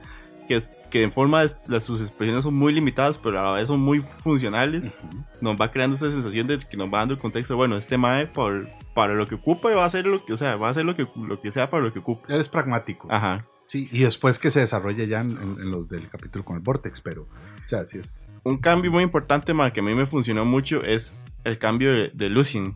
que, 0.49 0.61
que 0.91 1.03
en 1.05 1.13
forma 1.13 1.43
de, 1.45 1.53
las, 1.69 1.85
sus 1.85 2.01
expresiones 2.01 2.43
son 2.45 2.55
muy 2.55 2.73
limitadas, 2.73 3.19
pero 3.19 3.39
a 3.39 3.45
la 3.45 3.53
vez 3.53 3.69
son 3.69 3.79
muy 3.81 4.01
funcionales. 4.01 4.99
Nos 5.41 5.61
va 5.61 5.71
creando 5.71 5.95
esa 5.97 6.11
sensación 6.11 6.47
de 6.49 6.59
que 6.59 6.77
nos 6.77 6.93
va 6.93 6.99
dando 6.99 7.15
el 7.15 7.21
contexto, 7.21 7.55
bueno, 7.57 7.77
este 7.77 7.97
mae 7.99 8.27
por, 8.27 8.67
para 8.95 9.15
lo 9.15 9.27
que 9.29 9.37
ocupa 9.37 9.71
y 9.71 9.75
va 9.75 9.85
a 9.85 9.87
hacer 9.87 10.07
lo 10.07 10.25
que, 10.25 10.33
o 10.33 10.37
sea, 10.37 10.57
va 10.57 10.69
a 10.69 10.71
hacer 10.71 10.85
lo 10.85 10.97
que, 10.97 11.07
lo 11.17 11.41
que 11.41 11.53
sea 11.53 11.71
para 11.71 11.85
lo 11.85 11.93
que 11.93 12.01
ocupa. 12.01 12.33
Él 12.35 12.41
es 12.41 12.49
pragmático. 12.49 13.07
Ajá. 13.11 13.47
Sí, 13.67 13.87
y 13.93 13.99
después 13.99 14.39
que 14.39 14.51
se 14.51 14.61
desarrolle 14.61 15.07
ya 15.07 15.21
en, 15.21 15.33
en- 15.33 15.57
en 15.61 15.71
los 15.71 15.89
del 15.91 16.09
capítulo 16.09 16.43
con 16.45 16.57
el 16.57 16.63
Vortex, 16.63 17.03
pero, 17.03 17.23
o 17.23 17.67
sea, 17.67 17.87
sí 17.87 17.99
es. 17.99 18.33
Un 18.43 18.57
cambio 18.57 18.91
muy 18.91 19.03
importante, 19.03 19.53
que 19.75 19.81
a 19.81 19.83
mí 19.83 19.95
me 19.95 20.07
funcionó 20.07 20.47
mucho 20.47 20.83
es 20.83 21.31
el 21.45 21.59
cambio 21.59 21.93
de, 21.93 22.11
de. 22.15 22.75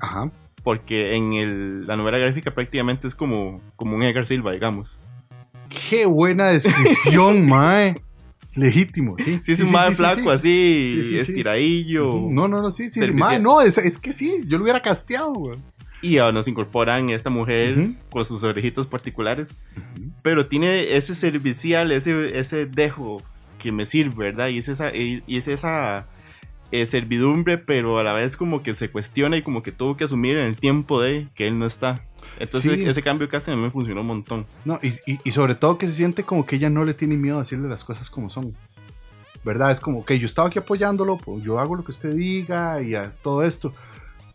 Ajá. 0.00 0.30
Porque 0.62 1.16
en 1.16 1.32
el- 1.32 1.86
la 1.88 1.96
novela 1.96 2.18
gráfica 2.18 2.54
prácticamente 2.54 3.08
es 3.08 3.16
como, 3.16 3.60
como 3.74 3.96
un 3.96 4.02
Edgar 4.04 4.24
Silva, 4.26 4.52
digamos. 4.52 5.00
Qué 5.90 6.06
buena 6.06 6.48
descripción, 6.48 7.46
mae. 7.48 8.00
Legítimo, 8.54 9.16
sí. 9.18 9.40
Sí, 9.42 9.52
es 9.52 9.60
un 9.60 9.72
mae 9.72 9.92
flaco 9.94 10.30
así, 10.30 10.96
Sí, 10.96 11.02
sí, 11.04 11.08
sí. 11.08 11.18
estiradillo. 11.18 12.28
No, 12.30 12.48
no, 12.48 12.60
no, 12.60 12.70
sí, 12.70 12.90
sí, 12.90 13.00
sí. 13.06 13.14
Mae, 13.14 13.40
no, 13.40 13.62
es, 13.62 13.78
es 13.78 13.96
que 13.96 14.12
sí, 14.12 14.42
yo 14.46 14.58
lo 14.58 14.64
hubiera 14.64 14.80
casteado, 14.80 15.32
güey. 15.32 15.58
Y 16.02 16.18
ahora 16.18 16.32
nos 16.32 16.48
incorporan 16.48 17.10
esta 17.10 17.30
mujer 17.30 17.92
con 18.10 18.24
sus 18.24 18.42
orejitos 18.42 18.86
particulares. 18.86 19.50
Pero 20.22 20.46
tiene 20.46 20.96
ese 20.96 21.14
servicial, 21.14 21.92
ese, 21.92 22.38
ese 22.38 22.66
dejo 22.66 23.22
que 23.58 23.70
me 23.72 23.86
sirve, 23.86 24.24
¿verdad? 24.26 24.48
Y 24.48 24.58
es 24.58 24.68
esa, 24.68 24.94
y 24.94 25.22
y 25.26 25.36
es 25.38 25.46
esa 25.46 26.08
eh, 26.72 26.86
servidumbre, 26.86 27.56
pero 27.58 27.98
a 27.98 28.02
la 28.02 28.14
vez 28.14 28.36
como 28.36 28.62
que 28.62 28.74
se 28.74 28.90
cuestiona 28.90 29.36
y 29.36 29.42
como 29.42 29.62
que 29.62 29.70
tuvo 29.72 29.96
que 29.96 30.04
asumir 30.04 30.36
en 30.36 30.46
el 30.46 30.56
tiempo 30.56 31.00
de 31.00 31.28
que 31.34 31.46
él 31.46 31.58
no 31.58 31.66
está. 31.66 32.04
Entonces 32.38 32.72
Sí. 32.72 32.84
ese 32.84 33.02
cambio 33.02 33.28
casi 33.28 33.50
a 33.50 33.56
mí 33.56 33.62
me 33.62 33.70
funcionó 33.70 34.00
un 34.00 34.06
montón. 34.06 34.46
No, 34.64 34.78
y, 34.82 34.88
y- 35.10 35.20
y 35.24 35.30
sobre 35.30 35.54
todo 35.54 35.78
que 35.78 35.86
se 35.86 35.92
siente 35.92 36.24
como 36.24 36.44
que 36.46 36.56
ella 36.56 36.70
no 36.70 36.84
le 36.84 36.94
tiene 36.94 37.16
miedo 37.16 37.36
a 37.36 37.40
decirle 37.40 37.68
las 37.68 37.84
cosas 37.84 38.10
como 38.10 38.30
son. 38.30 38.56
¿Verdad? 39.44 39.72
Es 39.72 39.80
como 39.80 40.04
que 40.04 40.18
yo 40.18 40.26
estaba 40.26 40.48
aquí 40.48 40.58
apoyándolo, 40.60 41.16
pues 41.16 41.42
yo 41.42 41.58
hago 41.58 41.74
lo 41.74 41.84
que 41.84 41.90
usted 41.90 42.14
diga 42.14 42.80
y 42.80 42.94
a 42.94 43.12
todo 43.22 43.42
esto. 43.42 43.72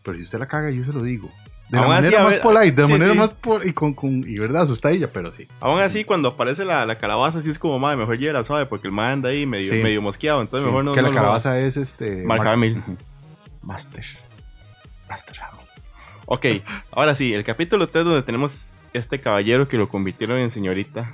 Pero 0.04 0.18
si 0.18 0.24
usted 0.24 0.39
la 0.39 0.48
caga, 0.48 0.70
yo 0.72 0.84
se 0.84 0.92
lo 0.94 1.01
digo. 1.01 1.30
De 1.70 1.77
Aún 1.80 1.89
la 1.89 1.98
así, 1.98 2.04
manera 2.06 2.22
a 2.22 2.24
más 2.25 2.34
ver, 2.36 2.42
polite, 2.44 2.72
de 2.72 2.82
la 2.82 2.88
sí, 2.88 2.94
manera 2.94 3.12
sí. 3.13 3.18
más 3.18 3.36
y 3.66 3.74
con, 3.74 3.94
con- 3.94 4.24
y 4.27 4.38
verdad, 4.39 4.62
asusta 4.63 4.89
ella, 4.92 5.12
pero 5.12 5.32
sí. 5.34 5.48
Aún 5.60 5.80
así, 5.82 6.04
cuando 6.06 6.30
aparece 6.30 6.63
la, 6.63 6.86
la 6.86 6.98
calabaza, 6.98 7.42
sí 7.42 7.50
es 7.50 7.60
como, 7.60 7.77
madre, 7.80 7.98
mejor 7.98 8.18
lleve 8.18 8.32
la 8.34 8.44
suave 8.46 8.66
porque 8.68 8.88
el 8.88 8.94
man 8.94 9.12
anda 9.13 9.30
ahí 9.30 9.46
medio, 9.46 9.72
Sí. 9.74 9.82
medio 9.84 10.01
mosqueado. 10.01 10.42
Entonces 10.42 10.66
mejor 10.66 10.86
no. 10.86 10.92
que 10.94 11.01
no 11.01 11.08
la 11.08 11.10
lo- 11.10 11.16
calabaza 11.16 11.60
es 11.60 11.75
este. 11.77 12.24
Mark 12.24 12.46
Hamill. 12.48 12.82
Master. 13.62 14.06
Master. 15.10 15.38
Ok, 16.29 16.46
ahora 16.91 17.15
sí, 17.15 17.34
el 17.34 17.43
capítulo 17.46 17.88
3 17.88 18.03
donde 18.03 18.22
tenemos 18.22 18.72
este 18.93 19.19
caballero 19.22 19.67
que 19.69 19.77
lo 19.77 19.88
convirtieron 19.89 20.38
en 20.39 20.51
señorita. 20.51 21.13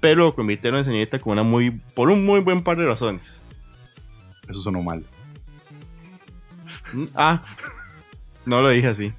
Pero 0.00 0.24
lo 0.24 0.34
convirtieron 0.34 0.78
en 0.80 0.84
señorita 0.86 1.18
con 1.20 1.34
una 1.34 1.42
muy, 1.44 1.70
por 1.94 2.10
un 2.10 2.24
muy 2.24 2.40
buen 2.40 2.62
par 2.64 2.76
de 2.78 2.86
razones. 2.86 3.42
Eso 4.48 4.60
sonó 4.60 4.82
mal. 4.82 5.04
Mm, 6.92 7.04
Ah, 7.14 7.42
no 8.46 8.60
lo 8.62 8.70
dije 8.70 8.88
así. 8.88 9.12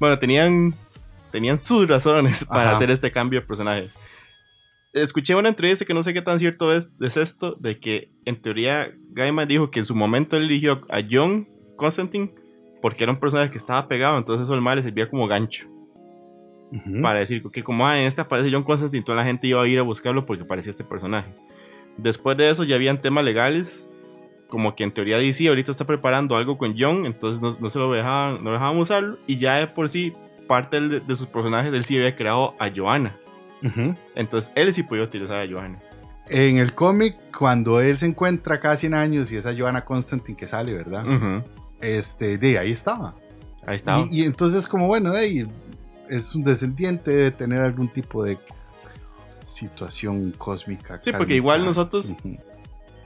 Bueno, 0.00 0.18
tenían, 0.18 0.74
tenían 1.30 1.58
sus 1.58 1.86
razones 1.86 2.44
para 2.46 2.70
Ajá. 2.70 2.76
hacer 2.76 2.90
este 2.90 3.12
cambio 3.12 3.40
de 3.40 3.46
personaje. 3.46 3.90
Escuché 4.92 5.34
una 5.34 5.50
entrevista 5.50 5.84
que 5.84 5.94
no 5.94 6.02
sé 6.02 6.12
qué 6.14 6.22
tan 6.22 6.38
cierto 6.40 6.72
es, 6.74 6.90
es 7.00 7.16
esto, 7.16 7.56
de 7.60 7.78
que 7.78 8.10
en 8.24 8.40
teoría 8.42 8.90
Gaiman 9.10 9.48
dijo 9.48 9.70
que 9.70 9.80
en 9.80 9.86
su 9.86 9.94
momento 9.94 10.36
él 10.36 10.44
eligió 10.44 10.82
a 10.90 11.00
John 11.08 11.48
Constantine 11.76 12.34
porque 12.82 13.04
era 13.04 13.12
un 13.12 13.20
personaje 13.20 13.50
que 13.50 13.56
estaba 13.58 13.88
pegado, 13.88 14.18
entonces 14.18 14.44
eso 14.44 14.54
el 14.54 14.60
mal 14.60 14.76
le 14.76 14.82
servía 14.82 15.08
como 15.08 15.26
gancho. 15.26 15.66
Ujú. 16.72 17.00
Para 17.00 17.20
decir 17.20 17.42
que 17.50 17.62
como 17.62 17.86
ah, 17.86 17.98
en 18.00 18.06
esta 18.06 18.22
aparece 18.22 18.50
John 18.52 18.64
Constantine, 18.64 19.04
toda 19.04 19.16
la 19.16 19.24
gente 19.24 19.46
iba 19.46 19.62
a 19.62 19.66
ir 19.66 19.78
a 19.78 19.82
buscarlo 19.82 20.26
porque 20.26 20.44
parecía 20.44 20.70
este 20.70 20.84
personaje. 20.84 21.28
Después 21.96 22.36
de 22.36 22.50
eso 22.50 22.64
ya 22.64 22.74
habían 22.76 23.00
temas 23.00 23.24
legales, 23.24 23.88
como 24.48 24.74
que 24.74 24.82
en 24.84 24.92
teoría 24.92 25.18
DC 25.18 25.48
ahorita 25.48 25.70
está 25.70 25.86
preparando 25.86 26.36
algo 26.36 26.58
con 26.58 26.74
John, 26.78 27.06
entonces 27.06 27.40
no, 27.40 27.56
no 27.60 27.70
se 27.70 27.78
lo 27.78 27.92
dejaban, 27.92 28.42
no 28.42 28.52
dejaban 28.52 28.76
usarlo, 28.78 29.18
y 29.26 29.38
ya 29.38 29.56
de 29.56 29.66
por 29.66 29.88
sí, 29.88 30.12
parte 30.48 30.80
del- 30.80 31.06
de, 31.06 31.16
sus 31.16 31.26
personajes, 31.26 31.72
él 31.72 31.84
sí 31.84 31.96
había 31.96 32.16
creado 32.16 32.54
a 32.58 32.70
Joanna. 32.74 33.14
Ujú. 33.62 33.94
Entonces 34.16 34.50
él 34.54 34.72
sí 34.74 34.82
podía 34.82 35.04
utilizar 35.04 35.40
a 35.42 35.48
Joanna. 35.50 35.78
En 36.28 36.56
el 36.56 36.72
cómic, 36.74 37.16
cuando 37.36 37.80
él 37.80 37.98
se 37.98 38.06
encuentra 38.06 38.60
cada 38.60 38.76
100 38.76 38.94
años 38.94 39.30
y 39.32 39.36
esa 39.36 39.54
Joanna 39.56 39.84
Constantine 39.84 40.36
que 40.36 40.46
sale, 40.46 40.72
¿verdad? 40.72 41.06
Ujú. 41.06 41.42
Este, 41.82 42.38
de 42.38 42.58
ahí 42.58 42.70
estaba. 42.72 43.14
Ahí 43.66 43.76
estaba. 43.76 44.06
Y, 44.10 44.22
y 44.22 44.24
entonces, 44.24 44.66
como 44.66 44.86
bueno, 44.86 45.12
hey, 45.14 45.46
es 46.08 46.34
un 46.34 46.44
descendiente 46.44 47.10
de 47.10 47.30
tener 47.30 47.62
algún 47.62 47.88
tipo 47.88 48.24
de 48.24 48.38
situación 49.40 50.32
cósmica. 50.38 50.98
Sí, 51.02 51.12
porque 51.12 51.34
igual 51.34 51.64
nosotros-. 51.64 52.14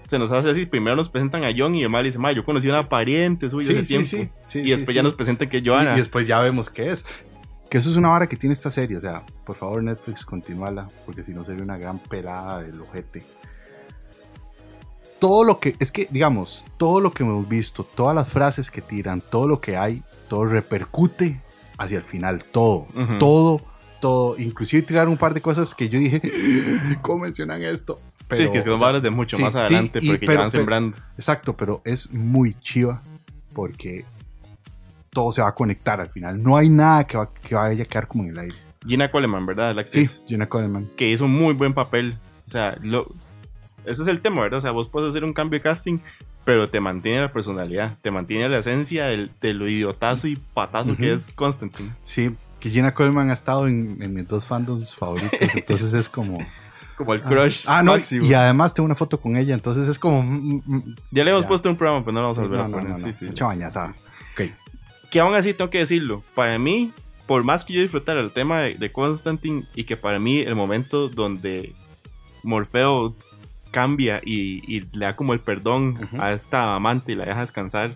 Se 0.06 0.20
nos 0.20 0.30
hace 0.30 0.50
así, 0.50 0.66
primero 0.66 0.94
nos 0.94 1.08
presentan 1.08 1.42
a 1.42 1.48
John 1.56 1.74
y 1.74 1.82
el 1.82 1.90
mal 1.90 2.04
dice, 2.04 2.16
ma, 2.18 2.30
yo 2.30 2.44
conocí 2.44 2.68
a 2.68 2.74
una 2.74 2.88
pariente 2.88 3.50
suya 3.50 3.66
Sí, 3.66 3.72
hace 3.74 3.84
sí, 3.84 3.88
tiempo. 3.88 4.06
sí, 4.08 4.30
sí, 4.44 4.58
y 4.60 4.70
después 4.70 4.94
ya 4.94 5.02
nos 5.02 5.14
presentan 5.14 5.48
que 5.48 5.56
es 5.56 5.64
Y, 5.64 5.66
Joanna. 5.66 5.94
y 5.94 5.98
después 5.98 6.28
ya 6.28 6.38
vemos 6.38 6.70
qué 6.70 6.90
es. 6.90 7.04
Que 7.68 7.78
eso 7.78 7.90
es 7.90 7.96
una 7.96 8.10
vara 8.10 8.28
que 8.28 8.36
tiene 8.36 8.52
esta 8.52 8.70
serie. 8.70 8.96
O 8.98 9.00
sea, 9.00 9.24
por 9.44 9.56
favor, 9.56 9.82
Netflix, 9.82 10.24
continúala. 10.24 10.86
Porque 11.04 11.24
si 11.24 11.34
no 11.34 11.44
sería 11.44 11.64
una 11.64 11.76
gran 11.76 11.98
pelada 11.98 12.62
del 12.62 12.80
ojete. 12.80 13.24
Todo 15.18 15.44
lo 15.44 15.58
que, 15.60 15.76
es 15.78 15.90
que, 15.92 16.06
digamos, 16.10 16.64
todo 16.76 17.00
lo 17.00 17.12
que 17.12 17.22
hemos 17.22 17.48
visto, 17.48 17.84
todas 17.84 18.14
las 18.14 18.28
frases 18.30 18.70
que 18.70 18.82
tiran, 18.82 19.20
todo 19.22 19.48
lo 19.48 19.60
que 19.60 19.76
hay, 19.76 20.02
todo 20.28 20.44
repercute 20.44 21.40
hacia 21.78 21.98
el 21.98 22.04
final. 22.04 22.44
Todo, 22.44 22.86
todo, 23.18 23.62
todo. 24.00 24.38
Inclusive 24.38 24.82
tirar 24.82 25.08
un 25.08 25.16
par 25.16 25.32
de 25.34 25.40
cosas 25.40 25.74
que 25.74 25.88
yo 25.88 25.98
dije, 25.98 26.20
¿cómo 27.02 27.24
mencionan 27.24 27.62
esto? 27.62 27.98
Pero, 28.28 28.42
sí, 28.44 28.50
que 28.50 28.62
son 28.62 28.72
o 28.72 28.78
sea, 28.78 29.00
de 29.00 29.10
mucho 29.10 29.36
sí, 29.36 29.42
más 29.42 29.52
sí, 29.52 29.58
adelante, 29.60 30.00
y- 30.02 30.08
porque 30.08 30.26
pero- 30.26 30.32
ya 30.34 30.38
van 30.40 30.50
pero- 30.50 30.60
sembrando. 30.62 30.96
Exacto, 31.16 31.56
pero 31.56 31.80
es 31.84 32.10
muy 32.12 32.54
chiva 32.54 33.00
porque 33.54 34.04
todo 35.10 35.32
se 35.32 35.40
va 35.42 35.48
a 35.48 35.54
conectar 35.54 36.00
al 36.00 36.10
final. 36.10 36.42
No 36.42 36.56
hay 36.56 36.68
nada 36.68 37.06
que, 37.06 37.16
va, 37.16 37.30
que 37.32 37.54
vaya 37.54 37.82
a 37.82 37.86
quedar 37.86 38.06
como 38.08 38.24
en 38.24 38.30
el 38.30 38.38
aire. 38.38 38.56
Gina 38.86 39.10
Coleman, 39.10 39.46
¿verdad? 39.46 39.74
La 39.74 39.82
Sí, 39.86 40.00
actriz. 40.00 40.22
Gina 40.26 40.46
Coleman. 40.48 40.90
que 40.96 41.08
hizo 41.08 41.24
un 41.24 41.32
muy 41.32 41.54
buen 41.54 41.72
papel. 41.72 42.18
O 42.46 42.50
sea, 42.50 42.76
lo, 42.82 43.06
ese 43.86 44.02
es 44.02 44.08
el 44.08 44.20
tema, 44.20 44.42
¿verdad? 44.42 44.58
O 44.58 44.62
sea, 44.62 44.70
vos 44.72 44.88
puedes 44.88 45.10
hacer 45.10 45.24
un 45.24 45.32
cambio 45.32 45.58
de 45.58 45.62
casting, 45.62 45.98
pero 46.44 46.68
te 46.68 46.80
mantiene 46.80 47.20
la 47.22 47.32
personalidad, 47.32 47.96
te 48.02 48.10
mantiene 48.10 48.48
la 48.48 48.58
esencia 48.58 49.06
del, 49.06 49.30
de 49.40 49.54
lo 49.54 49.68
idiotazo 49.68 50.28
y 50.28 50.36
patazo 50.54 50.96
que 50.96 51.12
es 51.14 51.32
Constantine. 51.32 51.92
Sí, 52.02 52.34
que 52.60 52.70
Gina 52.70 52.92
Coleman 52.92 53.30
ha 53.30 53.34
estado 53.34 53.66
en, 53.66 53.98
en 54.00 54.14
mis 54.14 54.26
dos 54.28 54.46
fandoms 54.46 54.94
favoritos, 54.96 55.38
entonces 55.54 55.92
es 55.94 56.08
como... 56.08 56.38
Como 56.96 57.12
el 57.12 57.20
crush 57.20 57.66
ah, 57.68 57.82
no, 57.82 57.92
máximo. 57.92 58.24
y 58.24 58.32
además 58.32 58.72
tengo 58.72 58.86
una 58.86 58.94
foto 58.94 59.20
con 59.20 59.36
ella, 59.36 59.52
entonces 59.52 59.86
es 59.86 59.98
como... 59.98 60.22
mm, 60.22 60.62
mm, 60.64 60.94
Ya 61.10 61.24
le 61.24 61.30
hemos 61.30 61.42
Ya. 61.42 61.48
puesto 61.48 61.68
un 61.68 61.76
programa, 61.76 62.02
pero 62.04 62.12
no 62.14 62.20
lo 62.20 62.24
vamos 62.28 62.38
a 62.38 62.42
volver 62.42 62.58
no, 62.58 62.64
a 62.64 62.68
poner. 62.68 62.88
no, 62.88 62.98
no, 62.98 62.98
Sí, 62.98 63.12
sí. 63.12 63.24
mucha 63.26 63.44
bañazada. 63.44 63.92
Sí. 63.92 64.52
Que 65.10 65.20
aún 65.20 65.34
así 65.34 65.52
tengo 65.52 65.68
que 65.70 65.78
decirlo, 65.78 66.22
para 66.34 66.58
mí, 66.58 66.90
por 67.26 67.44
más 67.44 67.64
que 67.64 67.74
yo 67.74 67.82
disfrutara 67.82 68.20
el 68.20 68.32
tema 68.32 68.62
de, 68.62 68.76
de 68.76 68.92
Constantine 68.92 69.64
y 69.74 69.84
que 69.84 69.98
para 69.98 70.18
mí 70.18 70.38
el 70.38 70.54
momento 70.54 71.10
donde 71.10 71.74
Morfeo 72.44 73.14
cambia 73.76 74.22
y, 74.24 74.62
y 74.74 74.88
le 74.92 75.04
da 75.04 75.14
como 75.14 75.34
el 75.34 75.40
perdón 75.40 75.98
a 76.18 76.32
esta 76.32 76.74
amante 76.74 77.12
y 77.12 77.14
la 77.14 77.26
deja 77.26 77.42
descansar, 77.42 77.92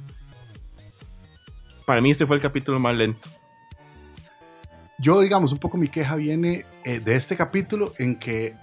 para 1.86 2.02
mí 2.02 2.10
este 2.10 2.26
fue 2.26 2.36
el 2.36 2.42
capítulo 2.42 2.78
más 2.78 2.94
lento. 2.94 3.30
Yo, 4.98 5.18
digamos, 5.22 5.52
un 5.52 5.58
poco 5.58 5.78
mi 5.78 5.88
queja 5.88 6.16
viene 6.16 6.66
eh, 6.84 7.00
de 7.00 7.16
este 7.16 7.34
capítulo 7.34 7.94
en 7.98 8.16
que 8.16 8.54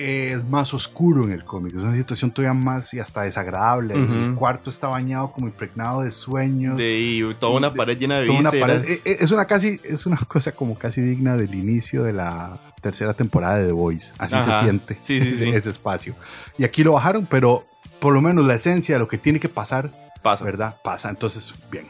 es 0.00 0.44
más 0.48 0.72
oscuro 0.72 1.24
en 1.24 1.32
el 1.32 1.44
cómic. 1.44 1.74
Es 1.76 1.82
una 1.82 1.94
situación 1.94 2.30
todavía 2.30 2.54
más 2.58 2.94
y 2.94 3.00
hasta 3.00 3.22
desagradable. 3.22 3.94
El 3.94 4.28
Ujú. 4.30 4.38
cuarto 4.38 4.70
está 4.70 4.88
bañado 4.88 5.32
como 5.32 5.46
impregnado 5.46 6.00
de 6.02 6.10
sueños. 6.10 6.76
De, 6.78 6.98
y 6.98 7.34
toda 7.38 7.56
una 7.58 7.74
pared 7.74 7.98
llena 7.98 8.18
de 8.20 8.26
toda 8.26 8.38
una 8.40 8.50
pared. 8.50 8.84
Eh, 8.88 9.00
eh, 9.04 9.16
Es 9.20 9.30
una 9.30 9.44
casi, 9.44 9.78
es 9.84 10.06
una 10.06 10.16
cosa 10.16 10.52
como 10.52 10.78
casi 10.78 11.00
digna 11.00 11.36
del 11.36 11.54
inicio 11.54 12.02
de 12.04 12.12
la 12.14 12.58
tercera 12.80 13.12
temporada 13.14 13.58
de 13.58 13.66
The 13.66 13.72
Voice. 13.72 14.14
Así 14.18 14.36
Ajá. 14.36 14.58
se 14.58 14.64
siente 14.64 14.94
Sí, 15.00 15.20
sí, 15.20 15.32
sí. 15.38 15.48
ese 15.50 15.70
espacio. 15.70 16.14
Y 16.56 16.64
aquí 16.64 16.82
lo 16.82 16.92
bajaron, 16.92 17.26
pero 17.30 17.64
por 18.00 18.14
lo 18.14 18.22
menos 18.22 18.46
la 18.46 18.54
esencia 18.54 18.94
de 18.94 18.98
lo 19.00 19.08
que 19.08 19.18
tiene 19.18 19.38
que 19.40 19.48
pasar, 19.50 19.90
Pasa. 20.22 20.44
¿verdad? 20.44 20.76
Pasa. 20.82 21.10
Entonces, 21.10 21.52
bien. 21.70 21.86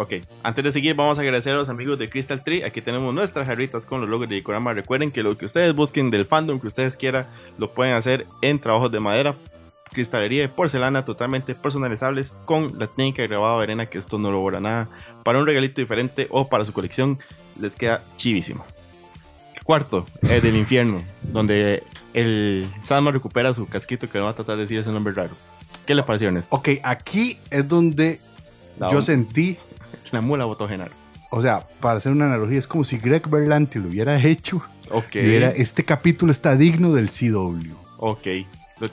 Ok, 0.00 0.14
antes 0.42 0.64
de 0.64 0.72
seguir 0.72 0.94
vamos 0.94 1.18
a 1.18 1.20
agradecer 1.20 1.52
a 1.52 1.56
los 1.56 1.68
amigos 1.68 1.98
de 1.98 2.08
Crystal 2.08 2.42
Tree. 2.42 2.64
Aquí 2.64 2.80
tenemos 2.80 3.12
nuestras 3.12 3.46
jarritas 3.46 3.84
con 3.84 4.00
los 4.00 4.08
logos 4.08 4.30
de 4.30 4.36
Dicorama. 4.36 4.72
Recuerden 4.72 5.10
que 5.10 5.22
lo 5.22 5.36
que 5.36 5.44
ustedes 5.44 5.74
busquen 5.74 6.10
del 6.10 6.24
fandom 6.24 6.58
que 6.58 6.68
ustedes 6.68 6.96
quieran 6.96 7.26
lo 7.58 7.74
pueden 7.74 7.92
hacer 7.92 8.26
en 8.40 8.58
trabajos 8.60 8.90
de 8.90 8.98
madera, 8.98 9.34
cristalería 9.92 10.40
de 10.40 10.48
porcelana 10.48 11.04
totalmente 11.04 11.54
personalizables 11.54 12.40
con 12.46 12.78
la 12.78 12.86
técnica 12.86 13.20
de 13.20 13.28
grabado 13.28 13.58
de 13.58 13.64
arena 13.64 13.84
que 13.84 13.98
esto 13.98 14.18
no 14.18 14.30
lo 14.30 14.40
borra 14.40 14.58
nada. 14.58 14.88
Para 15.22 15.38
un 15.38 15.44
regalito 15.44 15.82
diferente 15.82 16.28
o 16.30 16.48
para 16.48 16.64
su 16.64 16.72
colección 16.72 17.18
les 17.60 17.76
queda 17.76 18.02
chivísimo. 18.16 18.64
El 19.54 19.64
cuarto 19.64 20.06
es 20.22 20.42
del 20.42 20.56
infierno, 20.56 21.02
donde 21.24 21.82
el 22.14 22.70
Salma 22.80 23.10
recupera 23.10 23.52
su 23.52 23.66
casquito 23.68 24.08
que 24.08 24.16
no 24.16 24.24
va 24.24 24.30
a 24.30 24.34
tratar 24.34 24.56
de 24.56 24.62
decir 24.62 24.78
ese 24.78 24.92
nombre 24.92 25.12
raro. 25.12 25.34
¿Qué 25.84 25.94
le 25.94 26.02
pareció 26.04 26.30
esto? 26.30 26.56
Ok, 26.56 26.70
aquí 26.82 27.36
es 27.50 27.68
donde 27.68 28.18
La, 28.78 28.88
yo 28.88 29.02
sentí, 29.02 29.58
la 30.12 30.20
mula 30.20 30.44
votó 30.44 30.68
Genaro. 30.68 30.92
o 31.30 31.42
sea, 31.42 31.60
para 31.80 31.98
hacer 31.98 32.12
una 32.12 32.26
analogía, 32.26 32.58
es 32.58 32.66
como 32.66 32.84
si 32.84 32.98
Greg 32.98 33.28
Berlanti 33.28 33.78
lo 33.78 33.88
hubiera 33.88 34.18
hecho. 34.20 34.62
Ok. 34.90 35.14
hubiera- 35.14 35.50
este 35.50 35.84
capítulo 35.84 36.32
está 36.32 36.56
digno 36.56 36.92
del 36.92 37.08
CW. 37.10 37.74
Ok. 37.98 38.26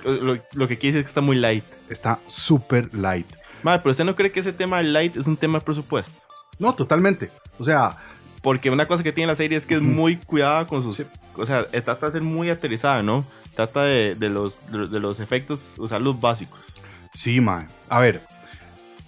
Lo, 0.03 0.11
lo- 0.11 0.41
lo 0.53 0.67
que 0.67 0.77
quiere 0.77 0.93
decir 0.93 0.97
es 0.99 1.03
que 1.03 1.07
está 1.07 1.21
muy 1.21 1.35
light. 1.37 1.63
Está 1.89 2.19
súper 2.27 2.93
light. 2.93 3.25
Madre, 3.63 3.79
pero 3.83 3.91
usted 3.91 4.03
no 4.03 4.15
cree 4.15 4.31
que 4.31 4.41
ese 4.41 4.53
tema 4.53 4.81
light 4.83 5.17
es 5.17 5.25
un 5.27 5.37
tema 5.37 5.59
de 5.59 5.65
presupuesto. 5.65 6.21
No, 6.59 6.73
totalmente. 6.73 7.31
O 7.59 7.63
sea, 7.63 7.97
Porque 8.41 8.69
una 8.69 8.87
cosa 8.87 9.03
que 9.03 9.11
tiene 9.11 9.31
la 9.31 9.35
serie 9.35 9.57
es 9.57 9.65
que 9.65 9.73
es 9.75 9.81
muy 9.81 10.15
cuidada 10.17 10.67
con 10.67 10.83
sus. 10.83 10.97
Sí. 10.97 11.03
O 11.35 11.45
sea, 11.45 11.65
eh, 11.71 11.81
trata 11.81 12.05
de 12.07 12.11
ser 12.13 12.21
muy 12.21 12.49
aterrizada, 12.49 13.01
¿no? 13.01 13.25
Trata 13.55 13.83
de, 13.83 14.13
de 14.15 14.29
los, 14.29 14.61
de, 14.71 14.87
de 14.87 14.99
los 14.99 15.19
efectos, 15.19 15.73
usar 15.79 16.01
los 16.01 16.21
básicos. 16.21 16.73
Sí, 17.13 17.41
mae. 17.41 17.67
A 17.89 17.99
ver, 17.99 18.21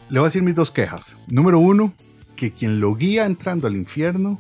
le 0.10 0.20
voy 0.20 0.26
a 0.26 0.30
decir 0.30 0.44
mis 0.44 0.56
dos 0.56 0.72
quejas. 0.72 1.18
Número 1.28 1.60
uno, 1.60 1.94
que 2.36 2.52
quien 2.52 2.80
lo 2.80 2.96
guía 2.96 3.26
entrando 3.26 3.68
al 3.68 3.76
infierno 3.76 4.40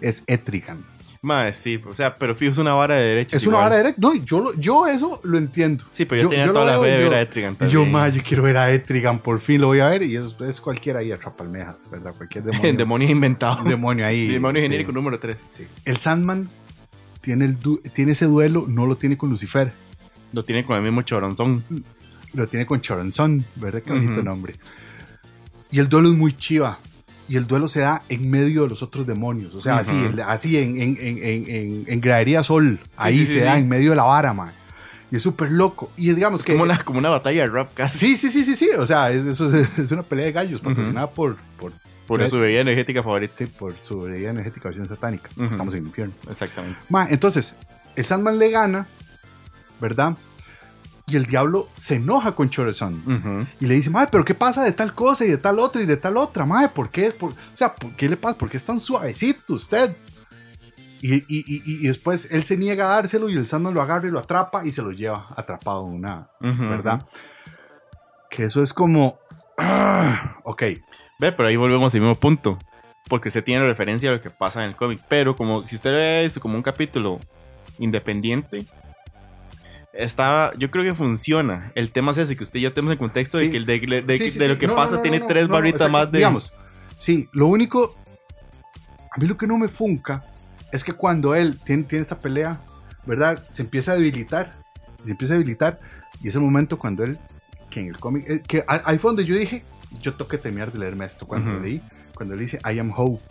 es 0.00 0.24
Etrigan. 0.26 0.84
Madre, 1.24 1.52
sí, 1.52 1.80
o 1.88 1.94
sea, 1.94 2.16
pero 2.16 2.34
fijo, 2.34 2.50
es 2.50 2.58
una 2.58 2.74
vara 2.74 2.96
de 2.96 3.04
derecha. 3.04 3.36
Es 3.36 3.46
una 3.46 3.58
vara 3.58 3.76
de 3.76 3.94
No, 3.96 4.12
yo, 4.12 4.44
yo 4.58 4.88
eso 4.88 5.20
lo 5.22 5.38
entiendo. 5.38 5.84
Sí, 5.92 6.04
pero 6.04 6.22
yo, 6.22 6.28
tenía 6.30 6.46
lo 6.46 6.52
toda 6.52 6.64
la 6.76 6.80
fe 6.82 6.88
de 6.90 6.98
yo- 6.98 7.10
ver 7.10 7.14
a 7.14 7.22
Etrigan 7.22 7.52
Y 7.52 7.56
también. 7.56 7.84
yo, 7.84 7.86
mae, 7.86 8.10
yo 8.10 8.22
quiero 8.26 8.42
ver 8.42 8.56
a 8.56 8.72
Etrigan, 8.72 9.20
por 9.20 9.38
fin 9.38 9.60
lo 9.60 9.68
voy 9.68 9.78
a 9.78 9.88
ver. 9.88 10.02
Y 10.02 10.16
es, 10.16 10.34
es 10.40 10.60
cualquiera 10.60 10.98
ahí, 10.98 11.12
atrapalmejas, 11.12 11.88
¿verdad? 11.92 12.12
Cualquier 12.16 12.42
demonio. 12.50 12.72
Demonio 12.72 13.08
inventado. 13.08 13.62
demonio 13.62 14.04
ahí. 14.04 14.26
Demonio 14.26 14.60
sí. 14.60 14.64
genérico 14.66 14.90
número 14.90 15.20
3. 15.20 15.36
El 15.84 15.96
Sandman 15.96 16.48
tiene, 17.20 17.44
el 17.44 17.56
tiene 17.94 18.12
ese 18.12 18.24
duelo, 18.26 18.64
no 18.68 18.86
lo 18.86 18.96
tiene 18.96 19.16
con 19.16 19.30
Lucifer. 19.30 19.72
Lo 20.32 20.44
tiene 20.44 20.64
con 20.64 20.76
el 20.76 20.82
mismo 20.82 21.02
choronzón. 21.02 21.62
Lo 22.34 22.46
tiene 22.46 22.66
con 22.66 22.80
Choronzon, 22.80 23.44
¿verdad? 23.56 23.82
Qué 23.82 23.92
bonito 23.92 24.22
nombre. 24.22 24.54
Y 25.70 25.78
el 25.78 25.88
duelo 25.88 26.08
es 26.08 26.14
muy 26.14 26.32
chiva. 26.34 26.78
Y 27.28 27.36
el 27.36 27.46
duelo 27.46 27.68
se 27.68 27.80
da 27.80 28.02
en 28.08 28.28
medio 28.28 28.62
de 28.64 28.68
los 28.70 28.82
otros 28.82 29.06
demonios. 29.06 29.54
O 29.54 29.60
sea, 29.60 29.76
así, 29.78 29.94
así 30.26 30.56
en, 30.58 30.80
en, 30.80 30.98
en, 31.00 31.18
en, 31.18 31.48
en- 31.48 31.84
en 31.86 32.00
Gradería 32.00 32.42
Sol. 32.42 32.78
ahí 32.96 33.18
sí, 33.18 33.26
se 33.26 33.32
sí, 33.34 33.40
da, 33.40 33.58
en 33.58 33.68
medio 33.68 33.90
de 33.90 33.96
la 33.96 34.02
vara, 34.04 34.32
man. 34.34 34.52
Y 35.10 35.16
es 35.16 35.22
súper 35.22 35.50
loco. 35.50 35.90
Y 35.96 36.12
digamos 36.12 36.40
Es 36.40 36.46
que. 36.46 36.52
como 36.52 36.64
una, 36.64 36.78
como 36.82 36.98
una 36.98 37.10
batalla 37.10 37.42
de 37.42 37.48
rap 37.48 37.72
casi. 37.74 37.98
Sí, 37.98 38.16
sí, 38.16 38.30
sí, 38.30 38.44
sí, 38.44 38.56
sí. 38.56 38.68
O 38.78 38.86
sea, 38.86 39.10
es, 39.10 39.24
es, 39.24 39.40
es 39.78 39.92
una 39.92 40.02
pelea 40.02 40.26
de 40.26 40.32
gallos 40.32 40.60
patrocinada 40.60 41.08
por, 41.10 41.36
por, 41.58 41.72
Por 42.06 42.28
su 42.28 42.38
bebida 42.38 42.60
energética 42.60 43.02
favorita. 43.02 43.34
sí, 43.34 43.46
por 43.46 43.74
su 43.80 44.00
bebida 44.00 44.30
energética 44.30 44.68
versión 44.68 44.88
satánica. 44.88 45.30
Estamos 45.50 45.74
en 45.74 45.80
el 45.82 45.86
infierno. 45.86 46.14
Exactamente. 46.30 46.78
Ma, 46.88 47.06
entonces, 47.08 47.56
el 47.94 48.04
Sandman 48.04 48.38
le 48.38 48.50
gana, 48.50 48.86
¿verdad? 49.80 50.16
Y 51.06 51.16
el 51.16 51.26
diablo 51.26 51.68
se 51.76 51.96
enoja 51.96 52.32
con 52.32 52.48
Chorazón. 52.48 53.02
Ujú. 53.06 53.46
Y 53.60 53.66
le 53.66 53.74
dice, 53.74 53.90
madre, 53.90 54.08
pero 54.12 54.24
¿qué 54.24 54.34
pasa 54.34 54.62
de 54.62 54.72
tal 54.72 54.94
cosa 54.94 55.24
y 55.24 55.28
de 55.30 55.38
tal 55.38 55.58
otra 55.58 55.82
y 55.82 55.86
de 55.86 55.96
tal 55.96 56.16
otra? 56.16 56.46
Madre, 56.46 56.68
¿por 56.68 56.90
qué? 56.90 57.10
Por- 57.10 57.32
o 57.32 57.56
sea, 57.56 57.74
¿por 57.74 57.94
qué 57.96 58.08
le 58.08 58.16
pasa? 58.16 58.38
¿Por 58.38 58.48
qué 58.48 58.56
es 58.56 58.64
tan 58.64 58.78
suavecito 58.80 59.54
usted? 59.54 59.94
Y, 61.00 61.14
y- 61.16 61.22
y- 61.28 61.62
y 61.84 61.88
después 61.88 62.28
él 62.30 62.44
se 62.44 62.56
niega 62.56 62.86
a 62.86 62.94
dárselo 62.96 63.28
y 63.28 63.34
el 63.34 63.44
Sandman 63.46 63.74
lo 63.74 63.82
agarra 63.82 64.06
y 64.06 64.12
lo 64.12 64.20
atrapa 64.20 64.64
y 64.64 64.70
se 64.70 64.82
lo 64.82 64.92
lleva 64.92 65.26
atrapado 65.36 65.84
en 65.88 65.94
una, 65.94 66.28
¿verdad? 66.40 67.04
Que 68.30 68.44
eso 68.44 68.62
es 68.62 68.72
como. 68.72 69.18
ok. 70.44 70.62
Ve, 71.18 71.32
pero 71.32 71.48
ahí 71.48 71.56
volvemos 71.56 71.92
al 71.94 72.00
mismo 72.00 72.14
punto. 72.14 72.58
Porque 73.08 73.28
usted 73.28 73.42
tiene 73.44 73.64
referencia 73.64 74.10
a 74.10 74.12
lo 74.12 74.20
que 74.20 74.30
pasa 74.30 74.62
en 74.62 74.70
el 74.70 74.76
cómic. 74.76 75.00
Pero 75.08 75.34
como 75.36 75.64
si 75.64 75.74
usted 75.74 75.90
ve 75.90 76.24
esto 76.24 76.40
como 76.40 76.54
un 76.54 76.62
capítulo 76.62 77.18
independiente, 77.78 78.66
está, 79.92 80.52
yo 80.58 80.70
creo 80.70 80.84
que 80.84 80.94
funciona. 80.94 81.72
El 81.74 81.90
tema 81.90 82.12
es 82.12 82.18
ese, 82.18 82.36
que 82.36 82.42
usted 82.42 82.60
ya 82.60 82.72
tenemos 82.72 82.92
el 82.92 82.98
contexto 82.98 83.38
Sí. 83.38 83.44
de 83.46 83.50
que 83.50 83.56
el 83.58 83.66
de, 83.66 83.80
de- 83.80 84.02
de- 84.02 84.16
Sí, 84.16 84.30
sí, 84.30 84.38
de 84.38 84.48
lo 84.48 84.58
que 84.58 84.66
No, 84.66 84.74
pasa 84.74 84.92
no, 84.92 84.96
no, 84.96 85.02
tiene 85.02 85.20
tres 85.20 85.48
barritas 85.48 85.90
más 85.90 86.10
de... 86.10 86.18
Digamos, 86.18 86.52
sí, 86.96 87.28
lo 87.32 87.46
único. 87.46 87.96
A 89.10 89.20
mí 89.20 89.26
lo 89.26 89.36
que 89.36 89.46
no 89.46 89.58
me 89.58 89.68
funca 89.68 90.24
es 90.72 90.84
que 90.84 90.92
cuando 90.94 91.34
él 91.34 91.60
tiene, 91.64 91.82
tiene 91.82 92.02
esta 92.02 92.20
pelea, 92.20 92.60
¿verdad? 93.04 93.44
Se 93.50 93.62
empieza 93.62 93.92
a 93.92 93.96
debilitar. 93.96 94.52
Se 95.04 95.10
empieza 95.10 95.34
a 95.34 95.36
debilitar. 95.38 95.78
Y 96.22 96.28
es 96.28 96.34
el 96.34 96.40
momento 96.40 96.78
cuando 96.78 97.04
él. 97.04 97.18
Que 97.68 97.80
en 97.80 97.88
el 97.88 97.98
cómic. 97.98 98.24
eh, 98.28 98.42
que 98.46 98.64
ahí 98.66 98.98
fue 98.98 99.10
donde 99.10 99.24
yo 99.24 99.34
dije. 99.34 99.62
Yo 100.00 100.12
tengo 100.14 100.28
que 100.28 100.38
terminar 100.38 100.72
de 100.72 100.78
leerme 100.78 101.04
esto. 101.04 101.26
Cuando 101.26 101.50
Ujú. 101.50 101.58
lo 101.58 101.64
leí. 101.64 101.82
Cuando 102.14 102.34
le 102.34 102.42
dice 102.42 102.58
I 102.64 102.78
am 102.78 102.92
hope. 102.96 103.22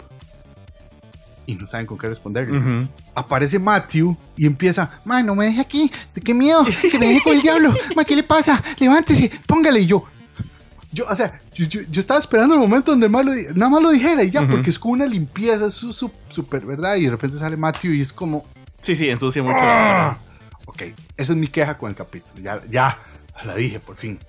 Y 1.48 1.56
no 1.56 1.66
saben 1.66 1.86
con 1.88 1.98
qué 1.98 2.08
responderle. 2.08 2.88
Aparece 3.16 3.60
Matthew 3.60 4.16
y 4.38 4.46
empieza, 4.46 4.90
ma, 5.06 5.22
no 5.24 5.36
me 5.36 5.46
deje 5.46 5.62
aquí, 5.62 5.92
qué 6.24 6.34
miedo, 6.34 6.64
que 6.92 6.98
me 7.00 7.08
deje 7.08 7.22
con 7.24 7.34
el 7.36 7.42
diablo, 7.42 7.74
ma, 7.96 8.04
¿qué 8.06 8.16
le 8.16 8.24
pasa? 8.24 8.62
Levántese, 8.80 9.30
póngale 9.48 9.80
y 9.82 9.86
yo. 9.88 10.06
Yo, 10.94 11.06
o 11.10 11.16
sea, 11.16 11.40
yo, 11.56 11.66
yo- 11.66 11.82
yo 11.90 12.00
estaba 12.02 12.20
esperando 12.20 12.54
el 12.54 12.60
momento 12.60 12.92
donde 12.92 13.08
di- 13.34 13.46
nada 13.56 13.70
más 13.70 13.82
lo 13.82 13.92
dijera 13.92 14.24
y 14.24 14.30
ya, 14.30 14.46
porque 14.48 14.70
es 14.70 14.78
como 14.78 14.94
una 14.94 15.06
limpieza, 15.06 15.68
es 15.68 15.74
súper, 16.30 16.66
¿verdad? 16.66 16.96
Y 16.98 17.06
de 17.06 17.12
repente 17.12 17.38
sale 17.38 17.56
Matthew 17.58 17.94
y 17.94 18.02
es 18.02 18.12
como, 18.14 18.46
Sí, 18.82 18.96
sí, 18.96 19.10
ensucia 19.10 19.42
mucho. 19.44 19.58
¡ah! 19.62 20.18
Ok, 20.66 20.84
esa 21.18 21.34
es 21.34 21.38
mi 21.38 21.48
queja 21.48 21.78
con 21.78 21.90
el 21.90 21.96
capítulo. 21.96 22.42
Ya, 22.42 22.62
ya, 22.70 23.00
la 23.46 23.56
dije, 23.56 23.80
por 23.80 23.96
fin. 23.96 24.20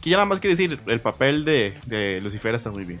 Que 0.00 0.10
ya 0.10 0.16
nada 0.16 0.26
más 0.26 0.38
quiere 0.40 0.54
decir, 0.56 0.80
el 0.86 1.00
papel 1.00 1.44
de, 1.44 1.74
de 1.86 2.20
Lucifer 2.20 2.54
está 2.54 2.70
muy 2.70 2.84
bien. 2.84 3.00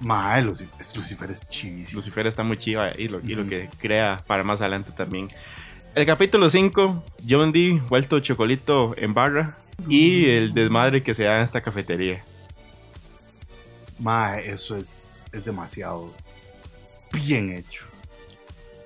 Ma, 0.00 0.40
Lucifer, 0.40 0.74
es, 0.80 0.96
Lucifer 0.96 1.30
es 1.30 1.48
chivísimo. 1.48 1.98
Lucifer 1.98 2.26
está 2.26 2.42
muy 2.44 2.56
chiva 2.56 2.92
y 2.96 3.08
lo, 3.08 3.20
y 3.20 3.34
lo 3.34 3.40
Ujú. 3.42 3.50
que 3.50 3.68
crea 3.78 4.22
para 4.26 4.44
más 4.44 4.60
adelante 4.60 4.92
también. 4.92 5.28
El 5.94 6.06
capítulo 6.06 6.48
5, 6.50 7.04
John 7.28 7.50
Dee 7.52 7.80
vuelto 7.88 8.20
chocolito 8.20 8.94
en 8.96 9.14
barra 9.14 9.58
y 9.88 10.28
el 10.30 10.54
desmadre 10.54 11.02
que 11.02 11.14
se 11.14 11.24
da 11.24 11.38
en 11.38 11.42
esta 11.44 11.60
cafetería. 11.62 12.22
Ma, 13.98 14.38
eso 14.38 14.76
es, 14.76 15.26
es 15.32 15.44
demasiado 15.44 16.14
bien 17.12 17.50
hecho. 17.52 17.84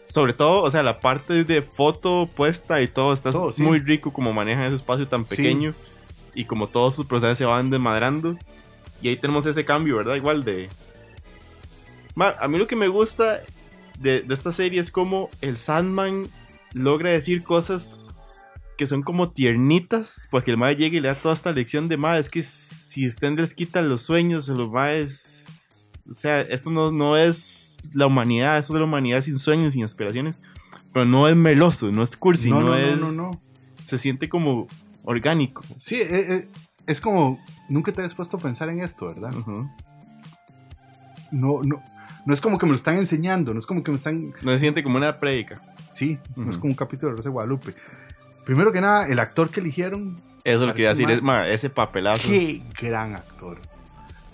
Sobre 0.00 0.32
todo, 0.32 0.62
o 0.62 0.70
sea, 0.70 0.82
la 0.82 1.00
parte 1.00 1.44
de 1.44 1.60
foto 1.62 2.28
puesta 2.34 2.80
y 2.80 2.88
todo 2.88 3.12
está 3.12 3.30
Todo, 3.30 3.52
sí. 3.52 3.62
muy 3.62 3.78
rico 3.78 4.12
como 4.12 4.32
manejan 4.32 4.64
ese 4.64 4.76
espacio 4.76 5.06
tan 5.06 5.26
Sí. 5.26 5.36
pequeño 5.36 5.74
y 6.34 6.46
como 6.46 6.66
todos 6.68 6.96
sus 6.96 7.06
personajes 7.06 7.38
se 7.38 7.44
van 7.44 7.68
desmadrando. 7.70 8.36
Y 9.02 9.08
ahí 9.08 9.16
tenemos 9.16 9.44
ese 9.46 9.64
cambio, 9.64 9.96
¿verdad? 9.98 10.14
Igual 10.14 10.44
de... 10.44 10.68
Ma, 12.14 12.34
a 12.40 12.48
mí 12.48 12.58
lo 12.58 12.66
que 12.66 12.76
me 12.76 12.88
gusta 12.88 13.40
de, 13.98 14.22
de 14.22 14.34
esta 14.34 14.52
serie 14.52 14.80
es 14.80 14.90
como 14.90 15.30
el 15.40 15.56
Sandman 15.56 16.28
logra 16.74 17.10
decir 17.10 17.42
cosas 17.42 17.98
que 18.76 18.86
son 18.86 19.02
como 19.02 19.30
tiernitas, 19.30 20.28
porque 20.30 20.50
el 20.50 20.56
mae 20.56 20.74
llega 20.76 20.96
y 20.96 21.00
le 21.00 21.08
da 21.08 21.14
toda 21.14 21.34
esta 21.34 21.52
lección 21.52 21.88
de 21.88 21.96
mae, 21.96 22.18
es 22.18 22.30
que 22.30 22.42
si 22.42 23.06
usted 23.06 23.38
les 23.38 23.54
quita 23.54 23.82
los 23.82 24.02
sueños, 24.02 24.48
los 24.48 24.70
maes, 24.70 25.92
o 26.10 26.14
sea, 26.14 26.40
esto 26.40 26.70
no, 26.70 26.90
no 26.90 27.16
es 27.16 27.78
la 27.92 28.06
humanidad, 28.06 28.58
esto 28.58 28.72
es 28.74 28.78
la 28.78 28.84
humanidad 28.84 29.20
sin 29.20 29.38
sueños, 29.38 29.74
sin 29.74 29.84
aspiraciones, 29.84 30.40
pero 30.92 31.04
no 31.04 31.28
es 31.28 31.36
meloso, 31.36 31.92
no 31.92 32.02
es 32.02 32.16
cursi, 32.16 32.50
no, 32.50 32.60
no, 32.60 32.68
no, 32.70 32.76
es, 32.76 32.98
no, 32.98 33.12
no, 33.12 33.42
se 33.84 33.98
siente 33.98 34.28
como 34.28 34.66
orgánico. 35.04 35.62
Sí, 35.76 35.96
eh, 35.96 36.34
eh, 36.34 36.48
es 36.86 37.00
como, 37.00 37.38
nunca 37.68 37.92
te 37.92 38.00
habías 38.00 38.14
puesto 38.14 38.38
a 38.38 38.40
pensar 38.40 38.68
en 38.68 38.80
esto, 38.80 39.06
¿verdad? 39.06 39.34
Ujú. 39.36 39.70
No, 41.30 41.62
no, 41.62 41.82
no 42.26 42.32
es 42.34 42.40
como 42.40 42.58
que 42.58 42.66
me 42.66 42.70
lo 42.70 42.76
están 42.76 42.96
enseñando, 42.96 43.52
no 43.52 43.58
es 43.58 43.66
como 43.66 43.82
que 43.82 43.90
me 43.90 43.96
están, 43.96 44.32
No 44.42 44.52
se 44.52 44.58
siente 44.60 44.82
como 44.82 44.96
una 44.96 45.18
prédica. 45.18 45.60
sí, 45.86 46.18
no 46.36 46.50
es 46.50 46.56
como 46.58 46.70
un 46.70 46.76
capítulo 46.76 47.10
de 47.12 47.16
Rosa 47.16 47.28
de 47.28 47.32
Guadalupe. 47.32 47.74
Primero 48.44 48.72
que 48.72 48.80
nada, 48.80 49.06
el 49.08 49.18
actor 49.18 49.50
que 49.50 49.60
eligieron, 49.60 50.16
Eso 50.44 50.64
es 50.64 50.68
lo 50.68 50.74
que 50.74 50.82
iba 50.82 50.90
a 50.90 50.94
decir, 50.94 51.10
es, 51.10 51.22
ma, 51.22 51.46
ese 51.48 51.70
papelazo. 51.70 52.28
qué 52.28 52.62
gran 52.80 53.14
actor. 53.14 53.58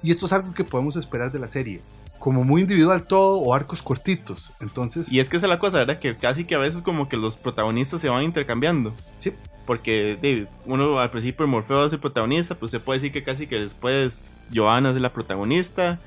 Y 0.03 0.11
esto 0.11 0.27
es 0.27 0.33
algo 0.33 0.55
que 0.55 0.64
podemos 0.64 0.96
esperar 0.96 1.31
de 1.33 1.38
la 1.38 1.48
serie, 1.48 1.81
como 2.18 2.44
muy 2.44 2.62
individual 2.62 3.03
todo 3.05 3.38
o 3.40 3.53
arcos 3.55 3.83
cortitos. 3.83 4.53
Entonces, 4.61 5.12
Y 5.12 5.20
es 5.20 5.29
que 5.29 5.37
esa 5.37 5.46
es 5.46 5.51
la 5.51 5.59
cosa, 5.59 5.79
¿verdad? 5.79 5.98
Que 5.98 6.16
casi 6.16 6.44
que 6.44 6.55
a 6.55 6.59
veces 6.59 6.83
como 6.83 7.09
que 7.09 7.16
los 7.16 7.37
protagonistas 7.37 8.01
se 8.01 8.09
van 8.09 8.22
intercambiando. 8.24 8.94
sí, 9.18 9.33
Porque 9.66 10.46
uno 10.64 10.98
al 10.98 11.11
principio 11.11 11.46
Morfeo 11.46 11.85
es 11.87 11.92
el 11.92 12.01
protagonista, 12.01 12.55
pues 12.55 12.70
se 12.70 12.81
puede 12.81 13.01
decir 13.01 13.12
que 13.12 13.22
casi 13.22 13.46
que 13.46 13.61
después 13.61 14.33
Johanna 14.55 14.90
es 14.90 14.96
la 14.96 15.11
protagonista, 15.11 15.98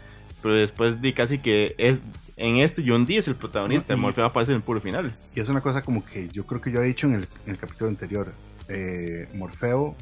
pero 0.42 0.56
después 0.56 1.02
de 1.02 1.14
casi 1.14 1.40
que 1.40 1.76
es 1.78 2.00
en 2.38 2.58
este 2.58 2.84
John 2.86 3.06
Dee 3.06 3.18
es 3.18 3.28
el 3.28 3.36
protagonista, 3.36 3.96
No, 3.96 4.02
Morfeo 4.04 4.26
aparece 4.26 4.52
en 4.52 4.58
el 4.58 4.64
puro 4.64 4.82
final. 4.82 5.14
y 5.36 5.40
es 5.40 5.50
una 5.50 5.62
cosa 5.62 5.84
como 5.84 6.04
que 6.04 6.28
yo 6.30 6.46
creo 6.46 6.60
que 6.62 6.72
yo 6.72 6.82
he 6.82 6.86
dicho 6.88 7.08
en 7.08 7.16
el, 7.16 7.28
en 7.46 7.52
el 7.54 7.58
capítulo 7.58 7.90
anterior, 7.90 8.34
eh, 8.68 9.28
Morfeo 9.36 9.96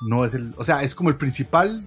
no 0.00 0.24
es 0.24 0.34
el, 0.34 0.52
o 0.56 0.64
sea, 0.64 0.82
es 0.82 0.94
como 0.94 1.10
el 1.10 1.16
principal, 1.16 1.84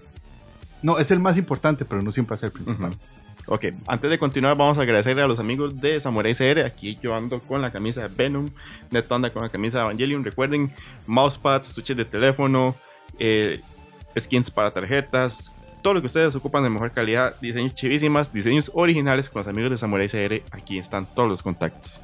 no, 0.83 0.99
es 0.99 1.11
el 1.11 1.19
más 1.19 1.37
importante, 1.37 1.85
pero 1.85 2.01
no 2.01 2.11
siempre 2.11 2.35
es 2.35 2.43
el 2.43 2.51
principal. 2.51 2.91
Ujú. 2.91 2.99
Ok, 3.47 3.65
antes 3.87 4.09
de 4.09 4.19
continuar 4.19 4.55
vamos 4.55 4.77
a 4.77 4.81
agradecerle 4.83 5.23
a 5.23 5.27
los 5.27 5.39
amigos 5.39 5.81
de 5.81 5.99
Samurai 5.99 6.35
CR, 6.35 6.59
aquí 6.65 6.99
yo 7.01 7.15
ando 7.15 7.39
con 7.41 7.61
la 7.61 7.71
camisa 7.71 8.01
de 8.03 8.07
Venom, 8.09 8.49
Neto 8.91 9.15
anda 9.15 9.33
con 9.33 9.41
la 9.41 9.49
camisa 9.49 9.79
de 9.79 9.85
Evangelion, 9.85 10.23
recuerden, 10.23 10.71
mousepads, 11.07 11.69
estuches 11.69 11.97
de 11.97 12.05
teléfono, 12.05 12.75
eh, 13.17 13.59
skins 14.17 14.51
para 14.51 14.71
tarjetas, 14.71 15.51
todo 15.81 15.93
lo 15.95 16.01
que 16.01 16.07
ustedes 16.07 16.35
ocupan 16.35 16.63
de 16.63 16.69
mejor 16.69 16.91
calidad, 16.91 17.39
diseños 17.41 17.73
chivísimas, 17.73 18.33
diseños 18.33 18.71
originales 18.73 19.29
con 19.29 19.39
los 19.39 19.47
amigos 19.47 19.71
de 19.71 19.77
Samurai 19.77 20.07
CR, 20.07 20.43
aquí 20.51 20.77
están 20.77 21.05
todos 21.05 21.29
los 21.29 21.43
contactos. 21.43 22.01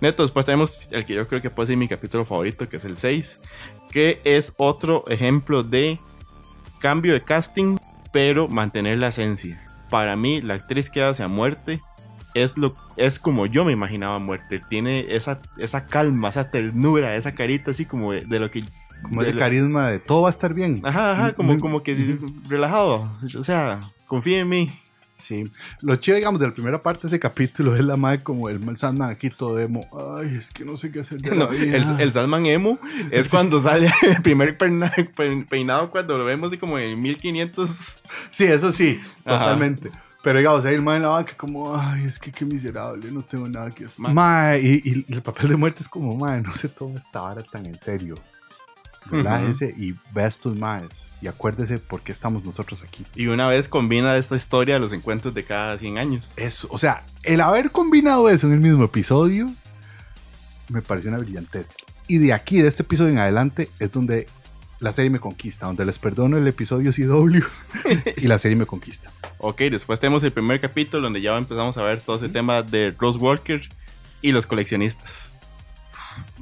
Neto, 0.00 0.22
después 0.22 0.44
tenemos 0.44 0.88
el 0.90 1.04
que 1.04 1.14
yo 1.14 1.26
creo 1.28 1.40
que 1.40 1.50
puede 1.50 1.68
ser 1.68 1.76
mi 1.76 1.88
capítulo 1.88 2.24
favorito, 2.24 2.68
que 2.68 2.76
es 2.76 2.84
el 2.84 2.98
6, 2.98 3.40
que 3.90 4.20
es 4.24 4.52
otro 4.56 5.04
ejemplo 5.08 5.62
de 5.62 5.98
cambio 6.80 7.12
de 7.12 7.22
casting, 7.22 7.78
pero 8.12 8.48
mantener 8.48 8.98
la 8.98 9.08
esencia. 9.08 9.64
Para 9.90 10.16
mí, 10.16 10.40
la 10.40 10.54
actriz 10.54 10.90
que 10.90 11.02
hace 11.02 11.22
a 11.22 11.28
muerte 11.28 11.80
es, 12.34 12.58
lo, 12.58 12.74
es 12.96 13.18
como 13.18 13.46
yo 13.46 13.64
me 13.64 13.72
imaginaba 13.72 14.18
muerte. 14.18 14.60
Tiene 14.68 15.14
esa, 15.14 15.40
esa 15.58 15.86
calma, 15.86 16.28
esa 16.28 16.50
ternura, 16.50 17.14
esa 17.16 17.34
carita 17.34 17.70
así 17.70 17.86
como 17.86 18.12
de, 18.12 18.22
de 18.22 18.40
lo 18.40 18.50
que... 18.50 18.64
Como 19.02 19.20
de 19.22 19.28
ese 19.28 19.34
lo- 19.34 19.40
carisma 19.40 19.88
de 19.90 19.98
todo 19.98 20.22
va 20.22 20.28
a 20.28 20.30
estar 20.30 20.54
bien. 20.54 20.80
Ajá, 20.84 21.12
ajá, 21.12 21.32
como, 21.34 21.58
como 21.60 21.82
que 21.82 22.18
relajado. 22.48 23.10
O 23.38 23.44
sea, 23.44 23.80
confía 24.06 24.40
en 24.40 24.48
mí. 24.48 24.80
Sí, 25.16 25.48
lo 25.80 25.94
chido, 25.96 26.16
digamos, 26.16 26.40
de 26.40 26.48
la 26.48 26.52
primera 26.52 26.82
parte 26.82 27.02
de 27.02 27.08
ese 27.08 27.20
capítulo 27.20 27.74
es 27.76 27.82
la 27.84 27.96
madre 27.96 28.22
como 28.22 28.48
el 28.48 28.58
mal 28.58 28.76
Sandman 28.76 29.10
aquí 29.10 29.30
todo 29.30 29.58
emo. 29.60 29.86
Ay, 30.18 30.34
es 30.36 30.50
que 30.50 30.64
no 30.64 30.76
sé 30.76 30.90
qué 30.90 31.00
hacer 31.00 31.20
de 31.20 31.30
la 31.30 31.36
No, 31.44 31.48
vida. 31.48 31.76
el, 31.76 32.00
el 32.00 32.12
Salman 32.12 32.44
Emo 32.46 32.78
es 33.12 33.28
cuando 33.30 33.60
sale 33.60 33.90
el 34.02 34.22
primer 34.22 34.58
peinado, 34.58 35.90
cuando 35.90 36.18
lo 36.18 36.24
vemos 36.24 36.48
así 36.48 36.58
como 36.58 36.78
en 36.78 36.98
1500. 37.00 38.02
Sí, 38.30 38.44
eso 38.44 38.72
sí, 38.72 39.00
Ajá. 39.24 39.38
totalmente. 39.38 39.90
Pero 40.22 40.38
digamos, 40.38 40.64
ahí 40.64 40.74
el 40.74 40.82
man 40.82 40.96
en 40.96 41.02
la 41.02 41.08
banca 41.10 41.34
como, 41.36 41.76
ay, 41.76 42.04
es 42.04 42.18
que 42.18 42.32
qué 42.32 42.44
miserable, 42.44 43.10
no 43.12 43.22
tengo 43.22 43.46
nada 43.48 43.70
que 43.70 43.84
hacer. 43.84 44.02
Ma- 44.02 44.12
Mae, 44.14 44.60
y, 44.60 44.82
y 44.84 45.12
el 45.14 45.22
papel 45.22 45.48
de 45.50 45.56
muerte 45.56 45.82
es 45.82 45.88
como, 45.88 46.16
mae, 46.16 46.40
no 46.40 46.50
se 46.52 46.68
toma 46.68 46.98
esta 46.98 47.20
vara 47.20 47.42
tan 47.42 47.66
en 47.66 47.78
serio. 47.78 48.14
Relájese 49.10 49.74
y 49.76 49.94
ve 50.12 50.22
a 50.22 50.26
estos 50.26 50.56
maes. 50.56 51.14
Y 51.20 51.26
acuérdese 51.26 51.78
por 51.78 52.02
qué 52.02 52.12
estamos 52.12 52.44
nosotros 52.44 52.82
aquí. 52.82 53.04
Y 53.14 53.26
una 53.26 53.46
vez 53.48 53.68
combina 53.68 54.16
esta 54.16 54.36
historia 54.36 54.76
a 54.76 54.78
los 54.78 54.92
encuentros 54.92 55.34
de 55.34 55.44
cada 55.44 55.78
100 55.78 55.98
años. 55.98 56.30
Eso, 56.36 56.68
o 56.70 56.78
sea, 56.78 57.04
el 57.22 57.40
haber 57.40 57.70
combinado 57.70 58.28
eso 58.28 58.46
en 58.46 58.54
el 58.54 58.60
mismo 58.60 58.84
episodio 58.84 59.52
me 60.68 60.82
pareció 60.82 61.10
una 61.10 61.20
brillantez. 61.20 61.74
Y 62.06 62.18
de 62.18 62.32
aquí, 62.32 62.60
de 62.60 62.68
este 62.68 62.82
episodio 62.82 63.10
en 63.10 63.18
adelante, 63.18 63.70
es 63.78 63.92
donde 63.92 64.26
la 64.80 64.92
serie 64.92 65.10
me 65.10 65.20
conquista, 65.20 65.66
donde 65.66 65.84
les 65.84 65.98
perdono 65.98 66.36
el 66.36 66.46
episodio 66.46 66.92
CW 66.92 67.42
y 68.16 68.26
la 68.26 68.38
serie 68.38 68.56
me 68.56 68.66
conquista. 68.66 69.10
Ok, 69.38 69.62
después 69.62 70.00
tenemos 70.00 70.22
el 70.24 70.32
primer 70.32 70.60
capítulo 70.60 71.04
donde 71.04 71.22
ya 71.22 71.36
empezamos 71.36 71.76
a 71.78 71.82
ver 71.82 72.00
todo 72.00 72.16
ese 72.16 72.28
tema 72.28 72.62
de 72.62 72.94
Rose 72.98 73.18
Walker 73.18 73.62
y 74.20 74.32
los 74.32 74.46
coleccionistas. 74.46 75.32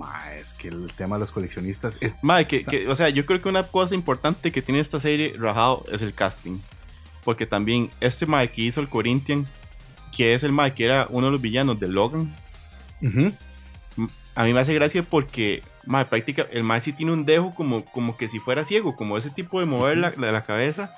Ma, 0.03 0.35
es 0.35 0.53
que 0.55 0.69
el 0.69 0.93
tema 0.93 1.17
de 1.17 1.21
los 1.21 1.31
coleccionistas 1.33 1.97
es 2.01 2.17
Madre, 2.23 2.47
que, 2.47 2.65
que- 2.65 2.88
o 2.88 2.97
sea, 2.97 3.09
yo 3.09 3.25
creo 3.25 3.41
que 3.41 3.49
una 3.49 3.62
cosa 3.62 3.95
importante 3.95 4.51
que 4.53 4.61
tiene 4.62 4.81
esta 4.81 5.01
serie 5.01 5.33
rajado 5.38 5.85
es 5.93 6.03
el 6.03 6.12
casting. 6.15 6.59
Porque 7.25 7.47
también 7.47 7.88
este 8.01 8.27
Mae 8.27 8.51
que 8.51 8.62
hizo 8.62 8.81
el 8.81 8.88
Corinthian, 8.88 9.47
que 10.17 10.35
es 10.35 10.43
el 10.43 10.51
Mae 10.53 10.75
que 10.75 10.85
era 10.85 11.07
uno 11.11 11.27
de 11.27 11.33
los 11.33 11.41
villanos 11.41 11.79
de 11.79 11.87
Logan, 11.88 12.35
Ujú. 13.01 13.33
a 14.35 14.45
mí 14.45 14.53
me 14.53 14.61
hace 14.61 14.75
gracia 14.75 15.03
porque 15.05 15.62
mae, 15.87 16.05
práctica, 16.05 16.47
el 16.51 16.65
Mae 16.65 16.81
sí 16.81 16.93
tiene 16.93 17.12
un 17.12 17.25
dejo 17.25 17.55
como, 17.55 17.85
como 17.85 18.17
que 18.17 18.27
si 18.29 18.38
fuera 18.41 18.65
ciego, 18.65 18.97
como 18.97 19.17
ese 19.19 19.31
tipo 19.31 19.61
de 19.61 19.67
mover 19.67 19.99
la, 19.99 20.12
la, 20.17 20.33
la 20.33 20.43
cabeza. 20.43 20.93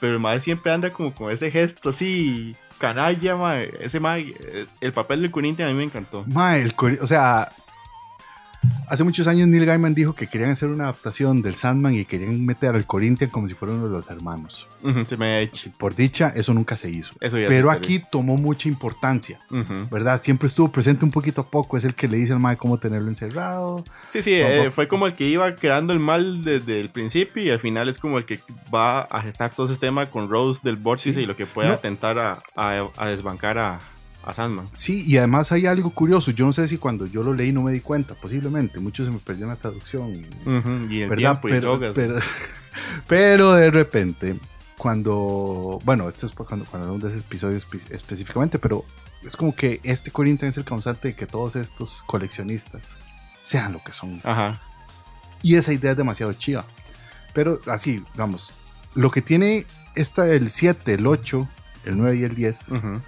Pero 0.00 0.12
el 0.14 0.20
Mae 0.20 0.40
siempre 0.40 0.72
anda 0.72 0.92
como 0.92 1.14
con 1.14 1.30
ese 1.30 1.50
gesto 1.50 1.90
así, 1.90 2.56
canalla, 2.78 3.36
mae. 3.36 3.70
Ese 3.80 4.00
Mae, 4.00 4.34
eh, 4.40 4.66
el 4.80 4.92
papel 4.92 5.22
del 5.22 5.30
Corinthian 5.30 5.68
a 5.68 5.72
mí 5.72 5.78
me 5.78 5.84
encantó. 5.84 6.24
Ma, 6.26 6.56
el 6.58 6.74
o 7.00 7.06
sea, 7.06 7.50
hace 8.92 9.04
muchos 9.04 9.26
años 9.26 9.48
Neil 9.48 9.64
Gaiman 9.64 9.94
dijo 9.94 10.12
que 10.14 10.26
querían 10.26 10.50
hacer 10.50 10.68
una 10.68 10.84
adaptación 10.84 11.40
del 11.40 11.54
Sandman 11.54 11.94
y 11.94 12.04
querían 12.04 12.44
meter 12.44 12.74
al 12.74 12.86
Corinthian 12.86 13.30
como 13.30 13.48
si 13.48 13.54
fuera 13.54 13.74
uno 13.74 13.84
de 13.84 13.90
los 13.90 14.10
hermanos. 14.10 14.68
Ujú, 14.82 15.04
se 15.08 15.16
me 15.16 15.26
ha 15.26 15.40
hecho. 15.40 15.70
Por 15.78 15.94
dicha, 15.94 16.32
eso 16.36 16.52
nunca 16.52 16.76
se 16.76 16.90
hizo. 16.90 17.14
Eso 17.20 17.38
ya 17.38 17.46
Pero 17.46 17.70
se 17.70 17.76
aquí 17.78 18.02
tomó 18.10 18.36
mucha 18.36 18.68
importancia, 18.68 19.40
Ujú. 19.50 19.88
¿verdad? 19.90 20.20
Siempre 20.20 20.46
estuvo 20.48 20.70
presente 20.70 21.04
un 21.04 21.10
poquito 21.10 21.40
a 21.40 21.46
poco. 21.46 21.76
Es 21.76 21.84
el 21.84 21.94
que 21.94 22.06
le 22.06 22.18
dice 22.18 22.32
al 22.34 22.38
mae 22.40 22.56
cómo 22.58 22.78
tenerlo 22.78 23.08
encerrado. 23.08 23.82
Sí, 24.08 24.20
sí, 24.20 24.34
eh, 24.34 24.70
fue 24.70 24.88
como 24.88 25.06
el 25.06 25.14
que 25.14 25.26
iba 25.26 25.54
creando 25.56 25.92
el 25.92 25.98
mal 25.98 26.42
desde 26.44 26.78
el 26.78 26.90
principio 26.90 27.42
y 27.42 27.48
al 27.50 27.60
final 27.60 27.88
es 27.88 27.98
como 27.98 28.18
el 28.18 28.26
que 28.26 28.40
va 28.74 29.00
a 29.00 29.22
gestar 29.22 29.52
todo 29.54 29.66
ese 29.66 29.76
tema 29.76 30.10
con 30.10 30.28
Rose 30.28 30.60
del 30.62 30.76
vórtice 30.76 31.14
Sí. 31.14 31.20
y 31.20 31.26
lo 31.26 31.34
que 31.34 31.46
puede 31.46 31.68
No. 31.68 31.74
atentar 31.74 32.18
a, 32.18 32.38
a- 32.56 32.88
a 32.96 33.06
desbancar 33.06 33.58
a, 33.58 33.80
a 34.24 34.34
Sandman. 34.34 34.68
Sí, 34.72 35.02
y 35.06 35.16
además 35.18 35.50
hay 35.52 35.66
algo 35.66 35.90
curioso. 35.90 36.30
Yo 36.30 36.46
no 36.46 36.52
sé 36.52 36.68
si 36.68 36.78
cuando 36.78 37.06
yo 37.06 37.22
lo 37.22 37.32
leí 37.34 37.52
no 37.52 37.62
me 37.62 37.72
di 37.72 37.80
cuenta, 37.80 38.14
posiblemente. 38.14 38.78
Muchos 38.80 39.06
se 39.06 39.12
me 39.12 39.18
perdió 39.18 39.44
en 39.44 39.50
la 39.50 39.56
traducción. 39.56 40.10
Ujú, 40.46 40.92
Y 40.92 41.02
el 41.02 41.08
¿verdad? 41.08 41.40
tiempo 41.40 41.48
y 41.48 41.50
Pero, 41.52 41.68
drogas. 41.78 41.92
pero, 41.94 42.14
pero 43.08 43.52
de 43.52 43.70
repente, 43.70 44.36
cuando, 44.78 45.78
bueno, 45.84 46.08
esto 46.08 46.26
es 46.26 46.32
cuando, 46.32 46.64
cuando 46.64 46.88
hablamos 46.88 47.02
de 47.02 47.10
ese 47.10 47.20
episodio 47.26 47.58
espe- 47.58 47.90
específicamente, 47.94 48.58
pero 48.58 48.84
es 49.22 49.36
como 49.36 49.54
que 49.54 49.80
este 49.82 50.10
Corinthian 50.10 50.50
es 50.50 50.56
el 50.56 50.64
causante 50.64 51.08
de 51.08 51.14
que 51.14 51.26
todos 51.26 51.56
estos 51.56 52.02
coleccionistas 52.06 52.96
sean 53.40 53.72
lo 53.72 53.82
que 53.82 53.92
son. 53.92 54.20
Ajá. 54.24 54.60
Y 55.42 55.56
esa 55.56 55.72
idea 55.72 55.92
es 55.92 55.96
demasiado 55.96 56.32
chiva. 56.34 56.64
Pero 57.34 57.60
así, 57.66 58.02
vamos, 58.16 58.52
lo 58.94 59.10
que 59.10 59.22
tiene 59.22 59.66
esta, 59.94 60.28
el 60.28 60.50
7, 60.50 60.94
el 60.94 61.06
8, 61.06 61.48
el 61.86 61.96
9 61.98 62.16
y 62.18 62.22
el 62.24 62.34
10, 62.34 62.68
ujú. 62.70 63.00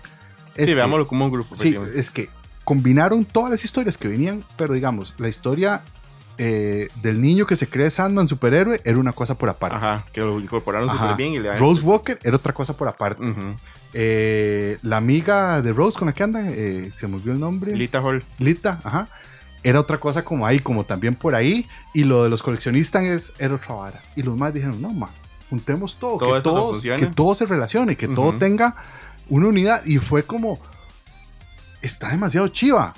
Es 0.57 0.67
sí, 0.67 0.73
que- 0.73 0.77
veámoslo 0.77 1.07
como 1.07 1.25
un 1.27 1.31
grupo. 1.31 1.55
Sí, 1.55 1.77
es 1.95 2.11
que 2.11 2.29
combinaron 2.65 3.25
todas 3.25 3.51
las 3.51 3.65
historias 3.65 3.99
que 3.99 4.09
venían, 4.09 4.45
pero 4.57 4.75
digamos, 4.75 5.15
la 5.19 5.29
historia 5.29 5.83
eh, 6.37 6.89
del 7.03 7.21
niño 7.21 7.47
que 7.47 7.55
se 7.55 7.69
cree 7.69 7.91
Sandman 7.91 8.27
superhéroe 8.27 8.81
era 8.85 8.99
una 8.99 9.13
cosa 9.13 9.37
por 9.37 9.49
aparte. 9.49 9.77
Ajá, 9.77 10.05
que 10.13 10.21
lo 10.21 10.41
incorporaron 10.41 10.91
súper 10.91 11.15
bien 11.17 11.35
y 11.35 11.39
le 11.39 11.55
Rose 11.57 11.83
Walker 11.83 12.19
era 12.25 12.37
otra 12.37 12.53
cosa 12.53 12.77
por 12.77 12.89
aparte. 12.89 13.23
Eh, 13.93 14.79
la 14.83 14.97
amiga 14.97 15.63
de 15.63 15.73
Rose 15.73 15.97
con 15.99 16.07
la 16.07 16.13
que 16.15 16.23
andan, 16.25 16.49
eh, 16.51 16.91
se 16.93 17.07
me 17.07 17.17
olvidó 17.17 17.33
el 17.33 17.41
nombre. 17.41 17.77
Lita 17.77 18.01
Hall. 18.03 18.25
Lita, 18.39 18.81
ajá. 18.83 19.09
Era 19.63 19.81
otra 19.81 19.99
cosa 19.99 20.25
como 20.25 20.47
ahí, 20.47 20.59
como 20.59 20.85
también 20.85 21.15
por 21.15 21.35
ahí. 21.35 21.67
Y 21.95 22.05
lo 22.05 22.25
de 22.25 22.31
los 22.31 22.43
coleccionistas 22.43 23.05
es, 23.05 23.33
era 23.39 23.55
otra 23.55 23.75
vara. 23.75 24.03
Y 24.17 24.23
los 24.23 24.37
más 24.37 24.53
dijeron, 24.53 24.83
no, 24.83 24.91
ma, 24.91 25.11
juntemos 25.49 25.97
todo, 25.99 26.19
Todo 26.19 26.35
que, 26.35 26.41
todo, 26.43 26.81
que 26.81 27.07
todo 27.07 27.35
se 27.37 27.47
relacione, 27.47 27.97
que 27.97 28.09
todo 28.09 28.33
tenga 28.35 28.75
una 29.29 29.49
unidad. 29.49 29.85
Y 29.87 29.99
fue 29.99 30.23
como, 30.25 30.59
está 31.83 32.09
demasiado 32.11 32.49
chiva. 32.49 32.95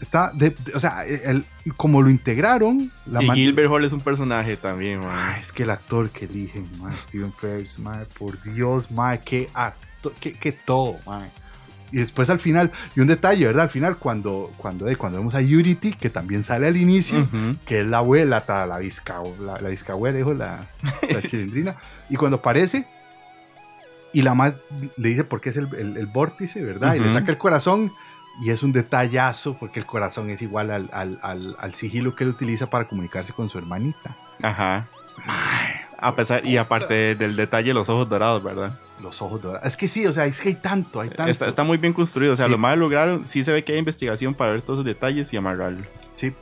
Está, 0.00 0.30
de- 0.32 0.50
de- 0.50 0.74
o 0.74 0.80
sea, 0.80 1.04
el- 1.04 1.44
como 1.76 2.02
lo 2.02 2.08
integraron, 2.10 2.92
la 3.04 3.22
y 3.22 3.30
Gilbert 3.34 3.68
Hall 3.68 3.84
es 3.84 3.92
un 3.92 4.00
personaje 4.00 4.56
también, 4.56 5.00
man. 5.00 5.34
Ay, 5.34 5.40
es 5.42 5.50
que 5.52 5.64
el 5.64 5.70
actor 5.70 6.10
que 6.10 6.26
eligen, 6.26 6.68
man, 6.78 6.94
Steven 6.96 7.32
Frears, 7.32 7.78
man, 7.80 8.06
por 8.16 8.40
Dios, 8.42 8.90
man, 8.92 9.18
qué 9.24 9.50
actor, 9.54 10.12
qué, 10.20 10.32
qué 10.34 10.52
todo, 10.52 10.98
man. 11.04 11.28
Y 11.90 11.96
después 11.96 12.30
al 12.30 12.38
final, 12.38 12.70
y 12.94 13.00
un 13.00 13.06
detalle, 13.08 13.46
¿verdad? 13.46 13.64
Al 13.64 13.70
final, 13.70 13.96
cuando, 13.96 14.52
cuando, 14.58 14.86
eh, 14.88 14.94
cuando 14.94 15.18
vemos 15.18 15.34
a 15.34 15.38
Unity, 15.38 15.92
que 15.94 16.10
también 16.10 16.44
sale 16.44 16.68
al 16.68 16.76
inicio, 16.76 17.28
que 17.66 17.80
es 17.80 17.86
la 17.86 17.98
abuela, 17.98 18.44
la 18.46 18.78
visca, 18.78 19.16
la, 19.40 19.58
la 19.58 19.68
viscahuera, 19.70 20.16
dijo 20.16 20.32
la, 20.34 20.64
la 21.10 21.22
chilindrina, 21.26 21.74
y 22.08 22.14
cuando 22.16 22.36
aparece, 22.36 22.86
y 24.18 24.22
la 24.22 24.34
más 24.34 24.56
le 24.96 25.08
dice 25.10 25.22
por 25.24 25.40
qué 25.40 25.50
es 25.50 25.56
el, 25.56 25.68
el, 25.76 25.96
el 25.96 26.06
vórtice, 26.06 26.64
¿verdad? 26.64 26.94
Y 26.94 27.00
le 27.00 27.10
saca 27.12 27.30
el 27.30 27.38
corazón, 27.38 27.92
y 28.42 28.50
es 28.50 28.62
un 28.62 28.72
detallazo, 28.72 29.56
porque 29.58 29.78
el 29.80 29.86
corazón 29.86 30.30
es 30.30 30.42
igual 30.42 30.70
al, 30.70 30.90
al, 30.92 31.18
al, 31.22 31.56
al 31.58 31.74
sigilo 31.74 32.14
que 32.16 32.24
él 32.24 32.30
utiliza 32.30 32.68
para 32.68 32.86
comunicarse 32.88 33.32
con 33.32 33.48
su 33.48 33.58
hermanita. 33.58 34.16
Ajá. 34.42 34.86
A 36.00 36.14
pesar, 36.16 36.46
y 36.46 36.56
aparte 36.56 37.14
del 37.14 37.36
detalle, 37.36 37.72
los 37.74 37.88
ojos 37.88 38.08
dorados, 38.08 38.42
¿verdad? 38.42 38.78
Los 39.00 39.20
ojos 39.22 39.40
dorados. 39.42 39.66
Es 39.66 39.76
que 39.76 39.88
sí, 39.88 40.06
o 40.06 40.12
sea, 40.12 40.26
es 40.26 40.40
que 40.40 40.48
hay 40.50 40.54
tanto, 40.56 41.00
hay 41.00 41.10
tanto. 41.10 41.30
Está, 41.30 41.46
está 41.46 41.62
muy 41.64 41.78
bien 41.78 41.92
construido. 41.92 42.34
O 42.34 42.36
sea, 42.36 42.46
Sí. 42.46 42.50
lo 42.52 42.58
más 42.58 42.76
lograron, 42.78 43.26
sí 43.26 43.42
se 43.44 43.52
ve 43.52 43.62
que 43.64 43.72
hay 43.72 43.78
investigación 43.78 44.34
para 44.34 44.52
ver 44.52 44.62
todos 44.62 44.78
esos 44.78 44.84
detalles 44.84 45.32
y 45.32 45.36
amarrarlo. 45.36 45.84
Sí. 46.12 46.32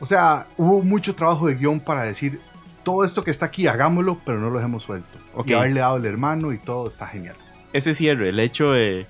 O 0.00 0.06
sea, 0.06 0.46
hubo 0.56 0.82
mucho 0.82 1.14
trabajo 1.14 1.46
de 1.46 1.54
guion 1.54 1.80
para 1.80 2.02
decir 2.02 2.40
todo 2.84 3.04
esto 3.04 3.24
que 3.24 3.30
está 3.30 3.46
aquí, 3.46 3.66
hagámoslo, 3.66 4.18
pero 4.24 4.38
no 4.38 4.50
lo 4.50 4.58
dejemos 4.58 4.82
suelto. 4.84 5.18
Y 5.44 5.52
haberle 5.54 5.80
dado 5.80 5.96
el 5.96 6.04
hermano 6.06 6.52
y 6.52 6.58
todo 6.58 6.86
está 6.86 7.06
genial. 7.06 7.34
Ese 7.72 7.94
cierre, 7.94 8.28
el 8.28 8.38
hecho 8.38 8.70
de. 8.70 9.06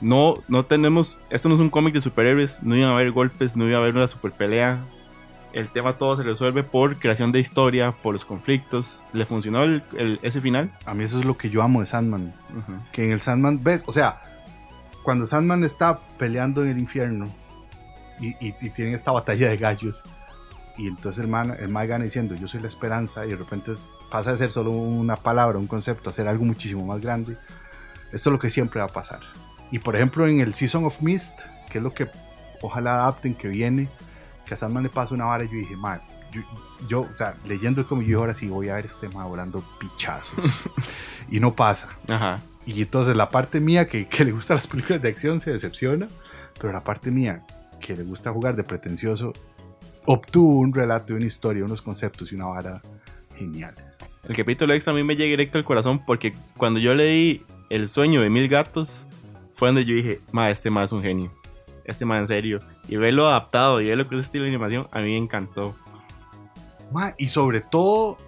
No, 0.00 0.36
no 0.48 0.64
tenemos. 0.64 1.18
Esto 1.28 1.48
no 1.48 1.56
es 1.56 1.60
un 1.60 1.68
cómic 1.68 1.92
de 1.92 2.00
superhéroes. 2.00 2.62
No 2.62 2.74
iba 2.74 2.88
a 2.88 2.94
haber 2.94 3.10
golpes, 3.10 3.56
no 3.56 3.66
iba 3.68 3.76
a 3.78 3.82
haber 3.82 3.94
una 3.94 4.06
super 4.08 4.32
pelea. 4.32 4.78
El 5.52 5.68
tema 5.68 5.94
todo 5.98 6.16
se 6.16 6.22
resuelve 6.22 6.62
por 6.62 6.96
creación 6.96 7.32
de 7.32 7.40
historia, 7.40 7.92
por 7.92 8.14
los 8.14 8.24
conflictos. 8.24 9.00
¿Le 9.12 9.26
funcionó 9.26 9.64
el- 9.64 9.82
el- 9.98 10.18
ese 10.22 10.40
final? 10.40 10.70
A 10.86 10.94
mí 10.94 11.04
eso 11.04 11.18
es 11.18 11.24
lo 11.24 11.36
que 11.36 11.50
yo 11.50 11.62
amo 11.62 11.80
de 11.80 11.86
Sandman. 11.86 12.32
Que 12.92 13.04
en 13.04 13.10
el 13.12 13.20
Sandman, 13.20 13.62
ves, 13.62 13.82
o 13.86 13.92
sea, 13.92 14.22
cuando 15.02 15.26
Sandman 15.26 15.64
está 15.64 15.98
peleando 16.18 16.62
en 16.62 16.70
el 16.70 16.78
infierno 16.78 17.26
y, 18.20 18.28
y- 18.46 18.54
y 18.60 18.70
tienen 18.70 18.94
esta 18.94 19.10
batalla 19.10 19.48
de 19.48 19.56
gallos, 19.56 20.04
y 20.76 20.88
entonces 20.88 21.22
el 21.22 21.28
man, 21.28 21.56
el 21.58 21.68
man 21.68 21.88
gana 21.88 22.04
diciendo 22.04 22.34
yo 22.34 22.48
soy 22.48 22.60
la 22.60 22.68
esperanza, 22.68 23.26
y 23.26 23.30
de 23.30 23.36
repente 23.36 23.72
pasa 24.10 24.32
de 24.32 24.38
ser 24.38 24.50
solo 24.50 24.72
una 24.72 25.16
palabra, 25.16 25.58
un 25.58 25.66
concepto, 25.66 26.10
a 26.10 26.12
ser 26.12 26.28
algo 26.28 26.44
muchísimo 26.44 26.84
más 26.84 27.00
grande. 27.00 27.36
Esto 28.12 28.30
es 28.30 28.32
lo 28.32 28.38
que 28.38 28.50
siempre 28.50 28.80
va 28.80 28.86
a 28.86 28.92
pasar. 28.92 29.20
Y 29.70 29.78
por 29.78 29.94
ejemplo, 29.96 30.26
en 30.26 30.40
el 30.40 30.52
Season 30.54 30.84
of 30.84 31.00
Mist, 31.00 31.38
que 31.70 31.78
es 31.78 31.84
lo 31.84 31.92
que 31.92 32.08
ojalá 32.60 32.94
adapten, 32.94 33.34
que 33.34 33.48
viene, 33.48 33.88
que 34.44 34.54
a 34.54 34.56
Sandman 34.56 34.82
le 34.82 34.88
pasa 34.88 35.14
una 35.14 35.26
vara, 35.26 35.44
y 35.44 35.48
yo 35.48 35.54
dije, 35.54 35.76
man, 35.76 36.00
yo, 36.32 36.42
yo, 36.88 37.00
o 37.02 37.16
sea, 37.16 37.34
leyendo 37.46 37.80
el 37.80 37.86
cómic, 37.86 38.08
yo 38.08 38.20
ahora 38.20 38.34
sí 38.34 38.48
voy 38.48 38.68
a 38.68 38.74
ver 38.76 38.84
este 38.84 39.08
man 39.08 39.28
volando 39.28 39.62
pichazos. 39.78 40.38
y 41.30 41.40
no 41.40 41.54
pasa. 41.54 41.88
Ajá. 42.08 42.36
Y 42.66 42.82
entonces 42.82 43.16
la 43.16 43.28
parte 43.28 43.60
mía 43.60 43.88
que, 43.88 44.06
que 44.06 44.24
le 44.24 44.32
gusta 44.32 44.54
las 44.54 44.66
películas 44.66 45.02
de 45.02 45.08
acción 45.08 45.40
se 45.40 45.50
decepciona, 45.50 46.08
pero 46.60 46.72
la 46.72 46.80
parte 46.84 47.10
mía 47.10 47.44
que 47.80 47.96
le 47.96 48.04
gusta 48.04 48.32
jugar 48.32 48.54
de 48.56 48.64
pretencioso 48.64 49.32
obtuvo 50.12 50.58
un 50.58 50.74
relato, 50.74 51.14
una 51.14 51.24
historia, 51.24 51.64
unos 51.64 51.82
conceptos 51.82 52.32
y 52.32 52.34
una 52.34 52.46
vara 52.46 52.82
geniales. 53.36 53.84
El 54.28 54.36
capítulo 54.36 54.74
extra 54.74 54.92
a 54.92 54.96
mí 54.96 55.04
me 55.04 55.14
llega 55.14 55.30
directo 55.30 55.58
al 55.58 55.64
corazón 55.64 56.04
porque 56.04 56.34
cuando 56.56 56.80
yo 56.80 56.94
leí 56.94 57.44
El 57.68 57.88
sueño 57.88 58.20
de 58.20 58.28
mil 58.28 58.48
gatos, 58.48 59.06
fue 59.54 59.68
donde 59.68 59.84
yo 59.84 59.94
dije, 59.94 60.20
ma, 60.32 60.50
este 60.50 60.68
ma 60.68 60.82
es 60.82 60.90
un 60.90 61.02
genio. 61.02 61.32
Este 61.84 62.04
ma 62.04 62.18
en 62.18 62.26
serio. 62.26 62.58
Y 62.88 62.96
verlo 62.96 63.28
adaptado 63.28 63.80
y 63.80 63.86
verlo 63.86 64.08
con 64.08 64.18
ese 64.18 64.24
estilo 64.24 64.44
de 64.44 64.50
animación, 64.50 64.88
a 64.90 64.98
mí 65.00 65.12
me 65.12 65.18
encantó. 65.18 65.76
Ma, 66.90 67.14
y 67.16 67.28
sobre 67.28 67.60
todo, 67.60 68.18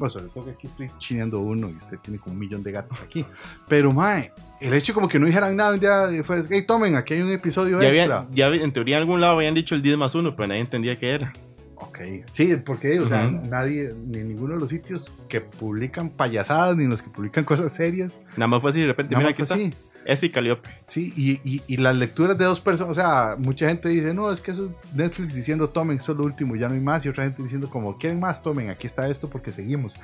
bueno, 0.00 0.10
sobre 0.12 0.28
todo 0.30 0.46
que 0.46 0.50
aquí 0.52 0.66
estoy 0.66 0.90
chineando 0.98 1.38
uno 1.40 1.68
y 1.68 1.74
usted 1.76 1.98
tiene 1.98 2.18
como 2.18 2.32
un 2.32 2.40
millón 2.40 2.62
de 2.62 2.72
gatos 2.72 2.98
aquí, 3.02 3.24
pero 3.68 3.92
mae, 3.92 4.32
el 4.60 4.72
hecho 4.74 4.94
como 4.94 5.08
que 5.08 5.18
no 5.18 5.26
dijeran 5.26 5.54
nada, 5.54 5.74
un 5.74 5.78
día 5.80 6.24
fue, 6.24 6.40
hey, 6.50 6.64
tomen, 6.66 6.96
aquí 6.96 7.14
hay 7.14 7.20
un 7.22 7.30
episodio 7.30 7.80
Ya, 7.82 7.88
extra. 7.88 8.18
había, 8.20 8.56
ya 8.56 8.64
en 8.64 8.72
teoría 8.72 8.96
en 8.96 9.02
algún 9.02 9.20
lado 9.20 9.36
habían 9.36 9.54
dicho 9.54 9.74
el 9.74 9.82
10 9.82 9.98
más 9.98 10.14
1, 10.14 10.34
pero 10.34 10.48
nadie 10.48 10.62
entendía 10.62 10.98
qué 10.98 11.10
era. 11.10 11.32
Ok, 11.76 11.98
sí, 12.30 12.56
porque, 12.56 12.98
o 13.00 13.06
sea, 13.06 13.26
Ujú. 13.28 13.46
nadie, 13.48 13.90
ni 14.06 14.18
ninguno 14.20 14.54
de 14.54 14.60
los 14.60 14.70
sitios 14.70 15.12
que 15.28 15.40
publican 15.40 16.10
payasadas, 16.10 16.76
ni 16.76 16.86
los 16.86 17.00
que 17.02 17.10
publican 17.10 17.44
cosas 17.44 17.72
serias, 17.72 18.18
Nada 18.36 18.48
más 18.48 18.60
fue 18.62 18.70
así 18.70 18.80
de 18.80 18.86
repente, 18.86 19.14
mira 19.16 19.28
aquí 19.30 19.42
está. 19.42 19.54
así. 19.54 19.70
Ese 20.04 20.26
y 20.26 20.30
Calliope. 20.30 20.68
Sí, 20.86 21.12
y, 21.16 21.32
y- 21.48 21.62
y 21.66 21.76
las 21.76 21.94
lecturas 21.94 22.36
de 22.38 22.44
dos 22.46 22.60
personas, 22.60 22.90
o 22.90 22.94
sea, 22.94 23.36
mucha 23.38 23.68
gente 23.68 23.88
dice, 23.90 24.14
no, 24.14 24.32
es 24.32 24.40
que 24.40 24.50
eso 24.52 24.66
es 24.66 24.94
Netflix 24.94 25.34
diciendo, 25.34 25.68
tomen, 25.68 25.98
eso 25.98 26.12
es 26.12 26.18
lo 26.18 26.24
último, 26.24 26.56
ya 26.56 26.68
no 26.68 26.74
hay 26.74 26.80
más, 26.80 27.04
y 27.04 27.08
otra 27.10 27.24
gente 27.24 27.42
diciendo, 27.42 27.68
como, 27.70 27.96
quieren 27.98 28.18
más, 28.18 28.42
tomen, 28.42 28.70
aquí 28.70 28.86
está 28.86 29.08
esto 29.08 29.28
porque 29.28 29.52
seguimos. 29.52 29.94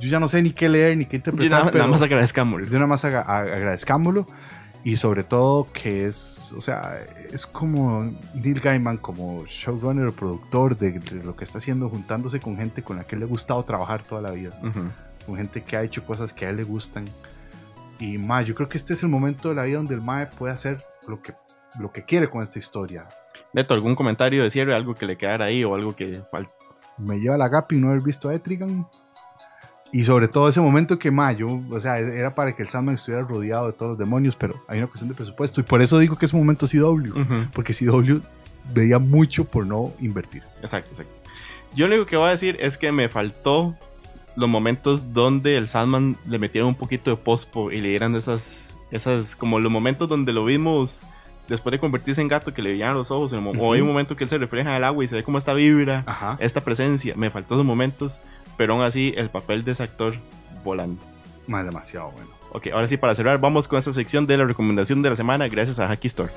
Yo 0.00 0.08
ya 0.08 0.18
no 0.18 0.28
sé 0.28 0.42
ni 0.42 0.50
qué 0.50 0.68
leer, 0.68 0.96
ni 0.96 1.04
qué 1.04 1.12
Yo 1.12 1.16
interpretar, 1.18 1.50
nada, 1.60 1.70
pero 1.70 1.84
nada 1.84 1.90
más 1.92 2.02
agradezcámosle. 2.02 2.66
de 2.68 2.76
una 2.76 2.86
más 2.86 3.04
aga- 3.04 3.22
a- 3.22 3.38
agradezcámoslo, 3.40 4.26
y 4.82 4.96
sobre 4.96 5.24
todo 5.24 5.68
que 5.72 6.06
es, 6.06 6.52
o 6.56 6.60
sea, 6.60 6.98
es 7.32 7.46
como 7.46 8.12
Neil 8.34 8.60
Gaiman, 8.60 8.96
como 8.98 9.44
showrunner 9.46 10.06
o 10.08 10.12
productor 10.12 10.76
de, 10.76 10.92
de 10.98 11.22
lo 11.24 11.36
que 11.36 11.44
está 11.44 11.58
haciendo, 11.58 11.88
juntándose 11.88 12.40
con 12.40 12.56
gente 12.56 12.82
con 12.82 12.96
la 12.96 13.04
que 13.04 13.16
le 13.16 13.24
ha 13.24 13.28
gustado 13.28 13.62
trabajar 13.64 14.02
toda 14.02 14.20
la 14.20 14.30
vida 14.32 14.58
Ujú. 14.62 14.82
con 15.26 15.36
gente 15.36 15.62
que 15.62 15.76
ha 15.76 15.82
hecho 15.82 16.04
cosas 16.04 16.32
que 16.34 16.44
a 16.46 16.50
él 16.50 16.56
le 16.56 16.64
gustan. 16.64 17.06
Y 17.98 18.18
ma, 18.18 18.42
yo 18.42 18.54
creo 18.54 18.68
que 18.68 18.76
este 18.76 18.94
es 18.94 19.02
el 19.02 19.08
momento 19.08 19.50
de 19.50 19.54
la 19.54 19.64
vida 19.64 19.76
donde 19.76 19.94
el 19.94 20.00
Mae 20.00 20.26
puede 20.26 20.52
hacer 20.52 20.82
lo 21.06 21.20
que, 21.22 21.34
lo 21.78 21.92
que 21.92 22.04
quiere 22.04 22.28
con 22.28 22.42
esta 22.42 22.58
historia. 22.58 23.06
Neto, 23.52 23.74
¿algún 23.74 23.94
comentario 23.94 24.42
de 24.42 24.50
cierre? 24.50 24.74
Algo 24.74 24.94
que 24.94 25.06
le 25.06 25.16
quedara 25.16 25.46
ahí 25.46 25.64
o 25.64 25.74
algo 25.74 25.94
que. 25.94 26.22
Me 26.98 27.18
lleva 27.18 27.36
la 27.36 27.48
Gapi 27.48 27.76
no 27.76 27.88
haber 27.88 28.02
visto 28.02 28.28
a 28.28 28.34
Etrigan. 28.34 28.86
Y 29.92 30.04
sobre 30.04 30.26
todo 30.26 30.48
ese 30.48 30.60
momento 30.60 30.98
que 30.98 31.12
ma, 31.12 31.30
yo, 31.32 31.60
o 31.70 31.78
sea, 31.78 31.98
era 31.98 32.34
para 32.34 32.56
que 32.56 32.62
el 32.62 32.68
Sandman 32.68 32.96
estuviera 32.96 33.24
rodeado 33.24 33.68
de 33.68 33.74
todos 33.74 33.90
los 33.90 33.98
demonios, 33.98 34.34
pero 34.34 34.60
hay 34.66 34.78
una 34.78 34.88
cuestión 34.88 35.08
de 35.08 35.14
presupuesto. 35.14 35.60
Y 35.60 35.64
por 35.64 35.82
eso 35.82 35.98
digo 35.98 36.16
que 36.16 36.26
es 36.26 36.32
un 36.32 36.40
momento 36.40 36.66
CW. 36.66 37.10
Ujú. 37.10 37.34
Porque 37.52 37.72
CW 37.72 38.18
veía 38.72 38.98
mucho 38.98 39.44
por 39.44 39.66
no 39.66 39.92
invertir. 40.00 40.42
Exacto, 40.62 40.90
exacto. 40.90 41.12
Yo 41.76 41.86
lo 41.86 41.94
único 41.94 42.08
que 42.08 42.16
voy 42.16 42.28
a 42.28 42.30
decir 42.30 42.56
es 42.60 42.78
que 42.78 42.90
me 42.92 43.08
faltó 43.08 43.76
los 44.36 44.48
momentos 44.48 45.12
donde 45.12 45.56
el 45.56 45.68
Sandman 45.68 46.16
le 46.26 46.38
metieron 46.38 46.68
un 46.68 46.74
poquito 46.74 47.10
de 47.10 47.16
pospo 47.16 47.70
y 47.70 47.80
le 47.80 47.90
dieran 47.90 48.16
esas, 48.16 48.74
esas, 48.90 49.36
como 49.36 49.58
los 49.58 49.70
momentos 49.70 50.08
donde 50.08 50.32
lo 50.32 50.44
vimos 50.44 51.02
después 51.48 51.72
de 51.72 51.78
convertirse 51.78 52.20
en 52.20 52.28
gato 52.28 52.54
que 52.54 52.62
le 52.62 52.70
veían 52.70 52.94
los 52.94 53.10
ojos, 53.10 53.32
o 53.32 53.72
hay 53.72 53.80
un 53.80 53.88
momento 53.88 54.16
que 54.16 54.24
él 54.24 54.30
se 54.30 54.38
refleja 54.38 54.70
en 54.70 54.76
el 54.76 54.84
agua 54.84 55.04
y 55.04 55.08
se 55.08 55.16
ve 55.16 55.22
como 55.22 55.38
esta 55.38 55.52
vibra, 55.52 56.36
esta 56.38 56.62
presencia. 56.62 57.14
Me 57.16 57.30
faltó 57.30 57.54
esos 57.54 57.66
momentos, 57.66 58.20
pero 58.56 58.74
aún 58.74 58.82
así 58.82 59.12
el 59.16 59.30
papel 59.30 59.64
de 59.64 59.72
ese 59.72 59.82
actor 59.82 60.14
volando. 60.64 61.00
Más 61.46 61.64
demasiado 61.64 62.10
bueno. 62.12 62.30
Ok, 62.52 62.68
ahora 62.72 62.88
sí, 62.88 62.96
para 62.96 63.14
cerrar, 63.14 63.40
vamos 63.40 63.68
con 63.68 63.78
esta 63.78 63.92
sección 63.92 64.26
de 64.26 64.38
la 64.38 64.44
recomendación 64.44 65.02
de 65.02 65.10
la 65.10 65.16
semana, 65.16 65.48
gracias 65.48 65.80
a 65.80 65.88
Hacky 65.88 66.06
Store. 66.06 66.32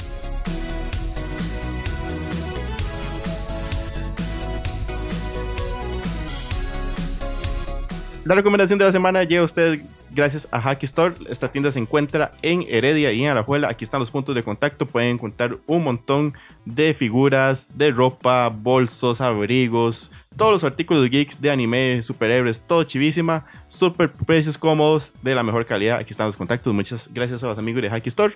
La 8.28 8.36
recomendación 8.36 8.78
de 8.78 8.84
la 8.84 8.92
semana 8.92 9.24
llega 9.24 9.40
a 9.40 9.46
ustedes 9.46 10.08
gracias 10.12 10.50
a 10.52 10.60
Hacky 10.60 10.86
Store. 10.86 11.16
Esta 11.30 11.50
tienda 11.50 11.72
se 11.72 11.80
encuentra 11.80 12.32
en 12.42 12.66
Heredia 12.68 13.13
y 13.13 13.24
en 13.24 13.32
Alajuela. 13.32 13.70
Aquí 13.70 13.86
están 13.86 14.02
los 14.02 14.12
puntos 14.12 14.36
de 14.36 14.44
contacto. 14.44 14.86
Pueden 14.86 15.12
encontrar 15.12 15.60
un 15.66 15.86
montón 15.86 16.34
de 16.66 16.94
figuras, 16.94 17.78
de 17.78 17.90
ropa, 17.90 18.50
bolsos, 18.50 19.22
abrigos, 19.22 20.12
todos 20.36 20.52
los 20.52 20.66
artículos 20.66 21.10
geeks 21.10 21.40
de 21.40 21.52
anime, 21.52 22.04
superhéroes, 22.04 22.60
todo 22.60 22.84
chivísima. 22.84 23.46
Super 23.70 24.12
precios 24.12 24.58
cómodos, 24.58 25.16
de 25.22 25.34
la 25.34 25.44
mejor 25.44 25.66
calidad. 25.66 26.00
Aquí 26.00 26.12
están 26.12 26.28
los 26.28 26.36
contactos. 26.36 26.74
Muchas 26.74 27.10
gracias 27.13 27.46
a 27.46 27.48
los 27.48 27.58
amigos 27.58 27.82
de 27.82 27.90
Hacky 27.90 28.10
Store. 28.10 28.34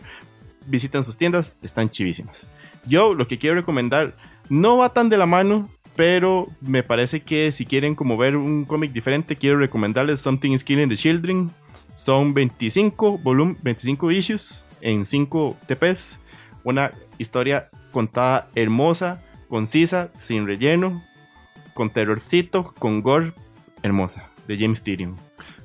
Visiten 0.68 1.04
sus 1.04 1.18
tiendas, 1.18 1.54
están 1.62 1.90
chivísimas. 1.90 2.48
Yo 2.86 3.14
lo 3.14 3.28
que 3.28 3.38
quiero 3.38 3.58
recomendar 3.58 4.16
no 4.48 4.78
va 4.78 4.94
tan 4.94 5.10
de 5.10 5.18
la 5.18 5.26
mano 5.26 5.70
pero 5.96 6.48
me 6.62 6.84
parece 6.84 7.22
que 7.22 7.52
si 7.52 7.66
quieren 7.66 7.96
como 7.96 8.18
ver 8.18 8.36
un 8.36 8.66
cómic 8.66 8.92
diferente, 8.92 9.36
quiero 9.36 9.60
recomendarles 9.60 10.20
Something 10.20 10.52
is 10.52 10.64
Killing 10.64 10.90
the 10.90 10.98
Children. 10.98 11.52
Son 11.94 12.34
25 12.34 13.18
volumen, 13.18 13.58
25 13.62 14.12
issues 14.12 14.66
en 14.82 15.06
5 15.06 15.58
TPs. 15.68 16.20
Una 16.64 16.92
historia 17.18 17.70
contada 17.92 18.50
hermosa, 18.56 19.22
concisa, 19.50 20.12
sin 20.18 20.48
relleno, 20.48 21.04
con 21.74 21.90
terrorcito, 21.90 22.74
con 22.80 23.02
gore, 23.02 23.34
hermosa, 23.84 24.30
de 24.48 24.58
James 24.58 24.84
Tyrion. 24.84 25.16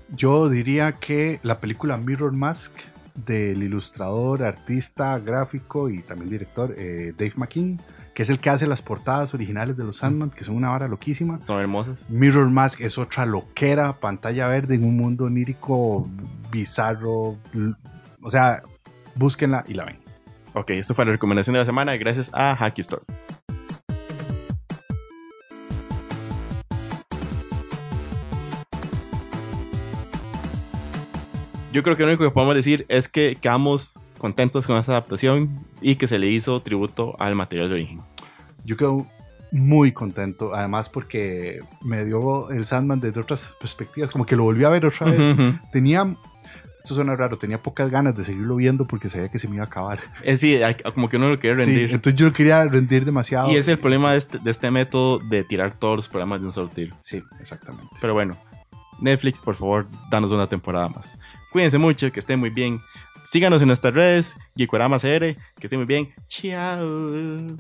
Yo 0.09 0.49
diría 0.49 0.93
que 0.93 1.41
la 1.43 1.61
película 1.61 1.97
Mirror 1.97 2.33
Mask 2.33 2.73
del 3.15 3.63
ilustrador, 3.63 4.43
artista, 4.43 5.19
gráfico 5.19 5.89
y 5.89 6.03
también 6.03 6.31
director 6.31 6.75
eh, 6.77 7.13
Dave 7.17 7.33
McKean 7.37 7.81
que 8.17 8.23
es 8.23 8.31
el 8.31 8.39
que 8.39 8.49
hace 8.49 8.67
las 8.67 8.81
portadas 8.81 9.35
originales 9.35 9.77
de 9.77 9.85
los 9.85 9.99
Sandman, 9.99 10.31
que 10.31 10.43
son 10.43 10.57
una 10.57 10.71
vara 10.71 10.89
loquísima. 10.89 11.43
Son 11.43 11.61
hermosas. 11.61 12.09
Mirror 12.09 12.49
Mask 12.49 12.81
es 12.81 12.97
otra 12.97 13.27
loquera, 13.27 14.01
pantalla 14.01 14.49
verde 14.49 14.77
en 14.77 14.85
un 14.87 14.97
mundo 14.97 15.27
onírico 15.27 16.09
bizarro. 16.51 17.37
O 18.23 18.31
sea, 18.31 18.63
búsquenla 19.17 19.67
y 19.69 19.75
la 19.75 19.85
ven. 19.85 19.99
Ok, 20.55 20.71
esto 20.71 20.95
fue 20.95 21.05
la 21.05 21.13
recomendación 21.13 21.53
de 21.53 21.59
la 21.59 21.67
semana 21.67 21.95
gracias 21.99 22.31
a 22.33 22.57
Hacky 22.57 22.81
Store. 22.81 23.03
Yo 31.71 31.83
creo 31.83 31.97
que 31.97 32.03
lo 32.03 32.09
único 32.09 32.25
que 32.25 32.31
podemos 32.31 32.55
decir 32.55 32.87
es 32.89 33.11
que 33.11 33.37
quedamos 33.39 33.99
contentos 34.19 34.67
con 34.67 34.77
esta 34.77 34.93
adaptación 34.93 35.65
y 35.81 35.97
que 35.97 36.07
se 36.07 36.19
le 36.19 36.29
hizo 36.29 36.61
tributo 36.61 37.17
al 37.19 37.35
material 37.35 37.69
de 37.69 37.75
origen. 37.75 38.01
Yo 38.65 38.77
quedo 38.77 39.07
muy 39.53 39.93
contento, 39.93 40.55
además 40.55 40.89
porque 40.89 41.61
me 41.83 42.05
dio 42.05 42.51
el 42.51 42.67
Sandman 42.67 43.01
desde 43.01 43.21
otras 43.21 43.55
perspectivas, 43.61 44.11
como 44.11 44.27
que 44.27 44.37
lo 44.37 44.45
volví 44.45 44.65
a 44.65 44.69
ver 44.69 44.87
otra 44.87 45.11
vez. 45.11 45.37
Tenía, 45.73 46.15
esto 46.79 46.95
suena 46.95 47.15
raro, 47.17 47.39
tenía 47.39 47.63
pocas 47.63 47.91
ganas 47.91 48.17
de 48.17 48.25
seguirlo 48.25 48.57
viendo 48.57 48.87
porque 48.87 49.09
sabía 49.09 49.29
que 49.29 49.39
se 49.39 49.49
me 49.49 49.57
iba 49.57 49.65
a 49.65 49.67
acabar. 49.67 50.01
Es 50.23 50.41
sí, 50.41 50.59
como 50.95 51.09
que 51.09 51.17
uno 51.17 51.31
lo 51.31 51.39
quería 51.39 51.65
rendir. 51.65 51.93
entonces 51.93 52.15
yo 52.15 52.27
lo 52.27 52.33
quería 52.33 52.65
rendir 52.65 53.05
demasiado. 53.05 53.51
Y 53.51 53.57
es 53.57 53.69
el 53.69 53.79
problema 53.79 54.13
de 54.13 54.19
este, 54.19 54.39
de 54.39 54.51
este 54.51 54.71
método 54.71 55.19
de 55.19 55.45
tirar 55.45 55.75
todos 55.79 55.97
los 55.97 56.09
programas 56.09 56.41
de 56.41 56.47
un 56.47 56.53
solo 56.53 56.69
tiro. 56.69 56.97
Sí, 57.01 57.23
exactamente. 57.41 57.95
Pero 58.01 58.15
bueno, 58.15 58.37
Netflix, 59.01 59.41
por 59.41 59.57
favor, 59.57 59.87
danos 60.11 60.33
una 60.33 60.49
temporada 60.49 60.89
más. 60.89 61.19
Cuídense 61.53 61.79
mucho, 61.79 62.11
que 62.13 62.21
estén 62.21 62.39
muy 62.39 62.51
bien. 62.51 62.81
Síganos 63.27 63.61
en 63.61 63.69
nuestras 63.69 63.93
redes, 63.93 64.37
Geekorama 64.57 64.99
CR, 64.99 65.37
que 65.59 65.67
estén 65.67 65.79
muy 65.79 65.87
bien. 65.87 66.15
Chao. 66.29 67.57